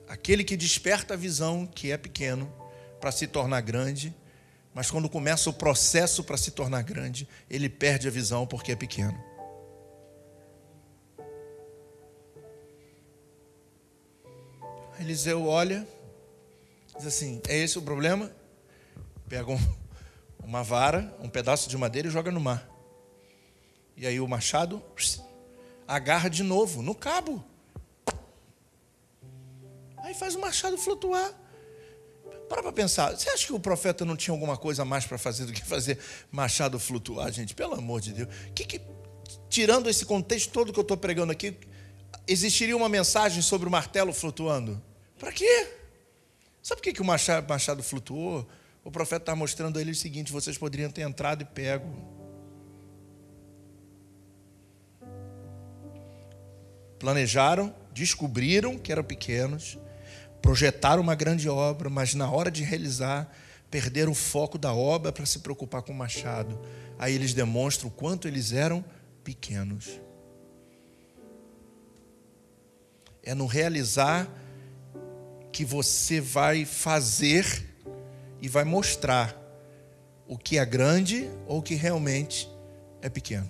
Aquele 0.07 0.43
que 0.43 0.55
desperta 0.55 1.15
a 1.15 1.17
visão 1.17 1.65
que 1.65 1.91
é 1.91 1.97
pequeno 1.97 2.51
para 3.01 3.11
se 3.11 3.25
tornar 3.25 3.61
grande, 3.61 4.13
mas 4.73 4.91
quando 4.91 5.09
começa 5.09 5.49
o 5.49 5.53
processo 5.53 6.23
para 6.23 6.37
se 6.37 6.51
tornar 6.51 6.83
grande, 6.83 7.27
ele 7.49 7.67
perde 7.67 8.07
a 8.07 8.11
visão 8.11 8.45
porque 8.45 8.71
é 8.71 8.75
pequeno. 8.75 9.34
Eliseu 15.05 15.45
olha, 15.45 15.87
diz 16.97 17.05
assim: 17.05 17.39
É 17.47 17.55
esse 17.55 17.77
o 17.77 17.81
problema? 17.81 18.31
Pega 19.29 19.51
um, 19.51 19.59
uma 20.43 20.63
vara, 20.63 21.15
um 21.19 21.29
pedaço 21.29 21.69
de 21.69 21.77
madeira 21.77 22.07
e 22.07 22.11
joga 22.11 22.31
no 22.31 22.39
mar. 22.39 22.67
E 23.95 24.07
aí 24.07 24.19
o 24.19 24.27
machado 24.27 24.81
agarra 25.87 26.27
de 26.27 26.41
novo 26.41 26.81
no 26.81 26.95
cabo. 26.95 27.43
Aí 29.97 30.15
faz 30.15 30.35
o 30.35 30.39
machado 30.39 30.75
flutuar. 30.75 31.31
Para 32.49 32.63
para 32.63 32.71
pensar, 32.71 33.15
você 33.15 33.29
acha 33.29 33.45
que 33.45 33.53
o 33.53 33.59
profeta 33.59 34.03
não 34.05 34.15
tinha 34.15 34.33
alguma 34.33 34.57
coisa 34.57 34.83
mais 34.83 35.05
para 35.05 35.17
fazer 35.19 35.45
do 35.45 35.53
que 35.53 35.63
fazer 35.63 35.99
machado 36.31 36.79
flutuar, 36.79 37.31
gente? 37.31 37.53
Pelo 37.53 37.75
amor 37.75 38.01
de 38.01 38.11
Deus. 38.11 38.29
Que, 38.55 38.65
que, 38.65 38.81
tirando 39.49 39.87
esse 39.87 40.05
contexto 40.05 40.51
todo 40.51 40.73
que 40.73 40.79
eu 40.79 40.83
estou 40.83 40.97
pregando 40.97 41.31
aqui, 41.31 41.57
existiria 42.27 42.75
uma 42.75 42.89
mensagem 42.89 43.41
sobre 43.41 43.67
o 43.67 43.71
martelo 43.71 44.11
flutuando? 44.11 44.81
Para 45.17 45.31
quê? 45.31 45.67
Sabe 46.61 46.81
por 46.81 46.93
que, 46.93 47.01
o 47.01 47.05
machado, 47.05 47.47
machado 47.47 47.83
flutuou? 47.83 48.47
O 48.83 48.91
profeta 48.91 49.23
está 49.23 49.35
mostrando 49.35 49.77
a 49.77 49.81
ele 49.81 49.91
o 49.91 49.95
seguinte: 49.95 50.31
vocês 50.31 50.57
poderiam 50.57 50.91
ter 50.91 51.01
entrado 51.01 51.41
e 51.41 51.45
pego. 51.45 51.87
Planejaram, 56.99 57.73
descobriram 57.93 58.77
que 58.77 58.91
eram 58.91 59.03
pequenos, 59.03 59.77
projetaram 60.41 61.01
uma 61.01 61.15
grande 61.15 61.47
obra, 61.47 61.89
mas 61.89 62.13
na 62.13 62.29
hora 62.29 62.49
de 62.49 62.63
realizar, 62.63 63.31
perderam 63.69 64.11
o 64.11 64.15
foco 64.15 64.57
da 64.57 64.73
obra 64.73 65.11
para 65.11 65.25
se 65.25 65.39
preocupar 65.39 65.81
com 65.81 65.91
o 65.91 65.95
machado. 65.95 66.59
Aí 66.97 67.13
eles 67.13 67.33
demonstram 67.33 67.89
o 67.89 67.91
quanto 67.91 68.27
eles 68.27 68.53
eram 68.53 68.83
pequenos. 69.23 69.99
É 73.21 73.33
no 73.33 73.45
realizar 73.45 74.29
que 75.55 75.63
você 75.63 76.19
vai 76.19 76.65
fazer 76.65 77.45
e 78.41 78.49
vai 78.49 78.65
mostrar 78.65 79.33
o 80.27 80.37
que 80.37 80.57
é 80.57 80.65
grande 80.65 81.31
ou 81.47 81.59
o 81.59 81.61
que 81.61 81.75
realmente 81.75 82.49
é 83.01 83.07
pequeno. 83.07 83.49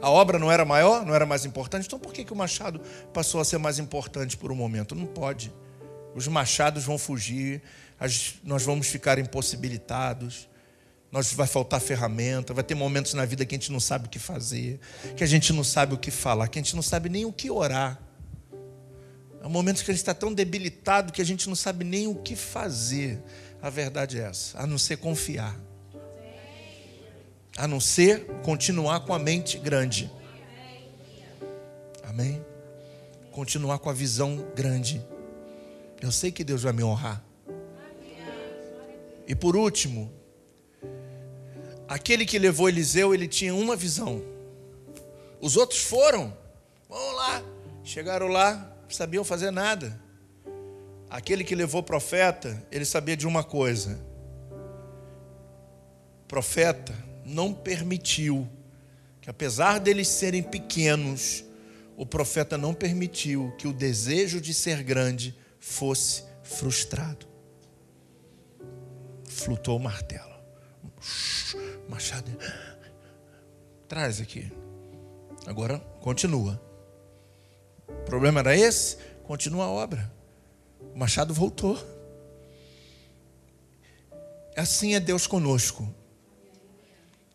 A 0.00 0.08
obra 0.08 0.38
não 0.38 0.50
era 0.50 0.64
maior, 0.64 1.04
não 1.04 1.14
era 1.14 1.26
mais 1.26 1.44
importante, 1.44 1.84
então 1.84 1.98
por 1.98 2.14
que, 2.14 2.24
que 2.24 2.32
o 2.32 2.36
machado 2.36 2.80
passou 3.12 3.42
a 3.42 3.44
ser 3.44 3.58
mais 3.58 3.78
importante 3.78 4.38
por 4.38 4.50
um 4.50 4.54
momento? 4.54 4.94
Não 4.94 5.04
pode. 5.04 5.52
Os 6.14 6.26
machados 6.26 6.84
vão 6.84 6.96
fugir, 6.96 7.60
nós 8.42 8.62
vamos 8.62 8.86
ficar 8.86 9.18
impossibilitados, 9.18 10.48
nós 11.10 11.30
vai 11.34 11.46
faltar 11.46 11.78
ferramenta, 11.78 12.54
vai 12.54 12.64
ter 12.64 12.74
momentos 12.74 13.12
na 13.12 13.26
vida 13.26 13.44
que 13.44 13.54
a 13.54 13.58
gente 13.58 13.70
não 13.70 13.80
sabe 13.80 14.06
o 14.06 14.08
que 14.08 14.18
fazer, 14.18 14.80
que 15.14 15.22
a 15.22 15.26
gente 15.26 15.52
não 15.52 15.62
sabe 15.62 15.92
o 15.92 15.98
que 15.98 16.10
falar, 16.10 16.48
que 16.48 16.58
a 16.58 16.62
gente 16.62 16.74
não 16.74 16.82
sabe 16.82 17.10
nem 17.10 17.26
o 17.26 17.32
que 17.34 17.50
orar. 17.50 18.00
Há 19.42 19.48
momentos 19.48 19.82
que 19.82 19.90
gente 19.90 20.00
está 20.00 20.14
tão 20.14 20.32
debilitado 20.32 21.12
que 21.12 21.20
a 21.20 21.24
gente 21.24 21.48
não 21.48 21.56
sabe 21.56 21.84
nem 21.84 22.06
o 22.06 22.14
que 22.14 22.36
fazer. 22.36 23.20
A 23.60 23.68
verdade 23.68 24.18
é 24.18 24.22
essa, 24.22 24.58
a 24.58 24.66
não 24.66 24.78
ser 24.78 24.96
confiar. 24.98 25.58
A 27.56 27.66
não 27.66 27.80
ser 27.80 28.24
continuar 28.42 29.00
com 29.00 29.12
a 29.12 29.18
mente 29.18 29.58
grande. 29.58 30.10
Amém? 32.04 32.44
Continuar 33.30 33.78
com 33.78 33.90
a 33.90 33.92
visão 33.92 34.46
grande. 34.54 35.04
Eu 36.00 36.12
sei 36.12 36.30
que 36.30 36.44
Deus 36.44 36.62
vai 36.62 36.72
me 36.72 36.82
honrar. 36.82 37.22
E 39.26 39.34
por 39.34 39.56
último, 39.56 40.10
Aquele 41.92 42.24
que 42.24 42.38
levou 42.38 42.70
Eliseu, 42.70 43.12
ele 43.12 43.28
tinha 43.28 43.54
uma 43.54 43.76
visão. 43.76 44.22
Os 45.42 45.58
outros 45.58 45.82
foram, 45.82 46.34
vamos 46.88 47.16
lá. 47.16 47.42
Chegaram 47.84 48.28
lá, 48.28 48.71
sabiam 48.96 49.24
fazer 49.24 49.50
nada. 49.50 50.00
Aquele 51.08 51.44
que 51.44 51.54
levou 51.54 51.80
o 51.80 51.84
profeta, 51.84 52.66
ele 52.70 52.84
sabia 52.84 53.16
de 53.16 53.26
uma 53.26 53.44
coisa. 53.44 54.00
O 56.24 56.26
profeta 56.28 56.94
não 57.24 57.52
permitiu 57.52 58.48
que, 59.20 59.28
apesar 59.28 59.78
deles 59.78 60.08
serem 60.08 60.42
pequenos, 60.42 61.44
o 61.96 62.06
profeta 62.06 62.56
não 62.56 62.72
permitiu 62.72 63.54
que 63.58 63.68
o 63.68 63.72
desejo 63.72 64.40
de 64.40 64.54
ser 64.54 64.82
grande 64.82 65.36
fosse 65.60 66.24
frustrado. 66.42 67.26
Flutou 69.24 69.76
o 69.76 69.80
martelo 69.80 70.32
machado. 71.88 72.30
Traz 73.88 74.20
aqui. 74.20 74.50
Agora 75.46 75.78
continua. 76.00 76.60
O 78.00 78.04
problema 78.04 78.40
era 78.40 78.56
esse? 78.56 78.96
Continua 79.24 79.64
a 79.64 79.70
obra. 79.70 80.12
O 80.94 80.98
machado 80.98 81.32
voltou. 81.32 81.78
Assim 84.56 84.94
é 84.94 85.00
Deus 85.00 85.26
conosco. 85.26 85.88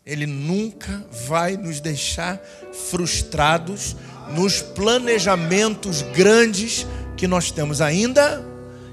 Ele 0.05 0.25
nunca 0.25 1.05
vai 1.27 1.57
nos 1.57 1.79
deixar 1.79 2.39
frustrados 2.71 3.95
nos 4.33 4.61
planejamentos 4.61 6.01
grandes 6.01 6.85
que 7.17 7.27
nós 7.27 7.51
temos, 7.51 7.81
ainda 7.81 8.45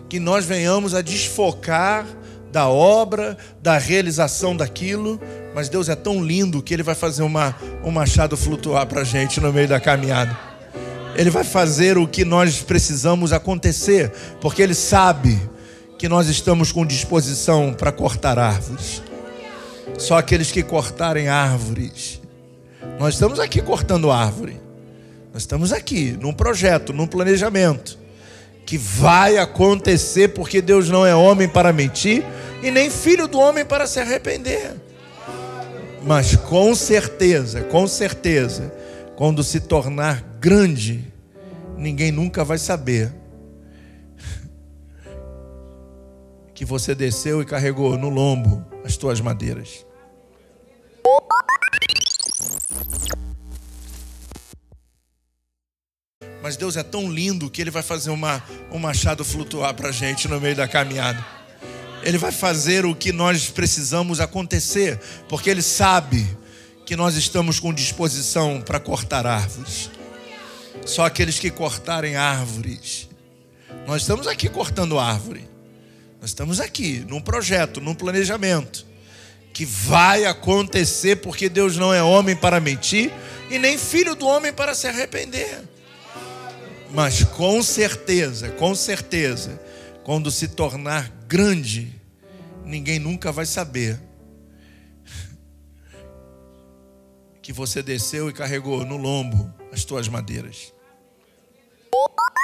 que 0.08 0.18
nós 0.18 0.44
venhamos 0.44 0.94
a 0.94 1.02
desfocar 1.02 2.06
da 2.50 2.68
obra, 2.68 3.36
da 3.60 3.78
realização 3.78 4.56
daquilo, 4.56 5.20
mas 5.54 5.68
Deus 5.68 5.88
é 5.88 5.96
tão 5.96 6.24
lindo 6.24 6.62
que 6.62 6.72
Ele 6.72 6.82
vai 6.82 6.94
fazer 6.94 7.22
uma, 7.22 7.54
um 7.84 7.90
machado 7.90 8.36
flutuar 8.36 8.86
para 8.86 9.00
a 9.00 9.04
gente 9.04 9.40
no 9.40 9.52
meio 9.52 9.68
da 9.68 9.80
caminhada. 9.80 10.53
Ele 11.16 11.30
vai 11.30 11.44
fazer 11.44 11.96
o 11.96 12.06
que 12.06 12.24
nós 12.24 12.60
precisamos 12.60 13.32
acontecer, 13.32 14.10
porque 14.40 14.62
Ele 14.62 14.74
sabe 14.74 15.40
que 15.98 16.08
nós 16.08 16.28
estamos 16.28 16.72
com 16.72 16.84
disposição 16.84 17.72
para 17.72 17.92
cortar 17.92 18.38
árvores. 18.38 19.02
Só 19.98 20.18
aqueles 20.18 20.50
que 20.50 20.62
cortarem 20.62 21.28
árvores. 21.28 22.20
Nós 22.98 23.14
estamos 23.14 23.38
aqui 23.38 23.62
cortando 23.62 24.10
árvore. 24.10 24.60
Nós 25.32 25.42
estamos 25.42 25.72
aqui 25.72 26.16
num 26.20 26.32
projeto, 26.32 26.92
num 26.92 27.06
planejamento 27.06 27.98
que 28.66 28.78
vai 28.78 29.36
acontecer 29.36 30.28
porque 30.28 30.62
Deus 30.62 30.88
não 30.88 31.04
é 31.04 31.14
homem 31.14 31.48
para 31.48 31.72
mentir 31.72 32.24
e 32.62 32.70
nem 32.70 32.90
filho 32.90 33.28
do 33.28 33.38
homem 33.38 33.64
para 33.64 33.86
se 33.86 34.00
arrepender. 34.00 34.72
Mas 36.02 36.36
com 36.36 36.74
certeza, 36.74 37.62
com 37.62 37.86
certeza, 37.86 38.72
quando 39.16 39.42
se 39.42 39.60
tornar 39.60 40.22
grande, 40.44 41.02
ninguém 41.74 42.12
nunca 42.12 42.44
vai 42.44 42.58
saber 42.58 43.10
que 46.54 46.66
você 46.66 46.94
desceu 46.94 47.40
e 47.40 47.46
carregou 47.46 47.96
no 47.96 48.10
lombo 48.10 48.62
as 48.84 48.98
tuas 48.98 49.22
madeiras. 49.22 49.86
Mas 56.42 56.58
Deus 56.58 56.76
é 56.76 56.82
tão 56.82 57.10
lindo 57.10 57.48
que 57.48 57.62
Ele 57.62 57.70
vai 57.70 57.82
fazer 57.82 58.10
uma, 58.10 58.44
um 58.70 58.78
machado 58.78 59.24
flutuar 59.24 59.72
para 59.72 59.88
a 59.88 59.92
gente 59.92 60.28
no 60.28 60.38
meio 60.38 60.54
da 60.54 60.68
caminhada. 60.68 61.24
Ele 62.02 62.18
vai 62.18 62.32
fazer 62.32 62.84
o 62.84 62.94
que 62.94 63.12
nós 63.12 63.48
precisamos 63.48 64.20
acontecer, 64.20 65.00
porque 65.26 65.48
Ele 65.48 65.62
sabe 65.62 66.36
que 66.84 66.94
nós 66.94 67.16
estamos 67.16 67.58
com 67.58 67.72
disposição 67.72 68.60
para 68.60 68.78
cortar 68.78 69.26
árvores. 69.26 69.88
Só 70.84 71.04
aqueles 71.06 71.38
que 71.38 71.50
cortarem 71.50 72.16
árvores. 72.16 73.08
Nós 73.86 74.02
estamos 74.02 74.26
aqui 74.26 74.48
cortando 74.48 74.98
árvore. 74.98 75.48
Nós 76.20 76.30
estamos 76.30 76.60
aqui 76.60 77.04
num 77.08 77.20
projeto, 77.20 77.80
num 77.80 77.94
planejamento 77.94 78.86
que 79.54 79.64
vai 79.64 80.24
acontecer 80.24 81.16
porque 81.16 81.48
Deus 81.48 81.76
não 81.76 81.94
é 81.94 82.02
homem 82.02 82.34
para 82.34 82.58
mentir 82.60 83.12
e 83.48 83.58
nem 83.58 83.78
filho 83.78 84.16
do 84.16 84.26
homem 84.26 84.52
para 84.52 84.74
se 84.74 84.88
arrepender. 84.88 85.62
Mas 86.90 87.22
com 87.22 87.62
certeza, 87.62 88.50
com 88.50 88.74
certeza, 88.74 89.60
quando 90.02 90.30
se 90.30 90.48
tornar 90.48 91.08
grande, 91.28 91.92
ninguém 92.64 92.98
nunca 92.98 93.30
vai 93.30 93.46
saber 93.46 93.98
que 97.40 97.52
você 97.52 97.82
desceu 97.82 98.28
e 98.28 98.32
carregou 98.32 98.84
no 98.84 98.96
lombo 98.96 99.52
as 99.72 99.84
tuas 99.84 100.08
madeiras. 100.08 100.73
Beep, 101.94 102.43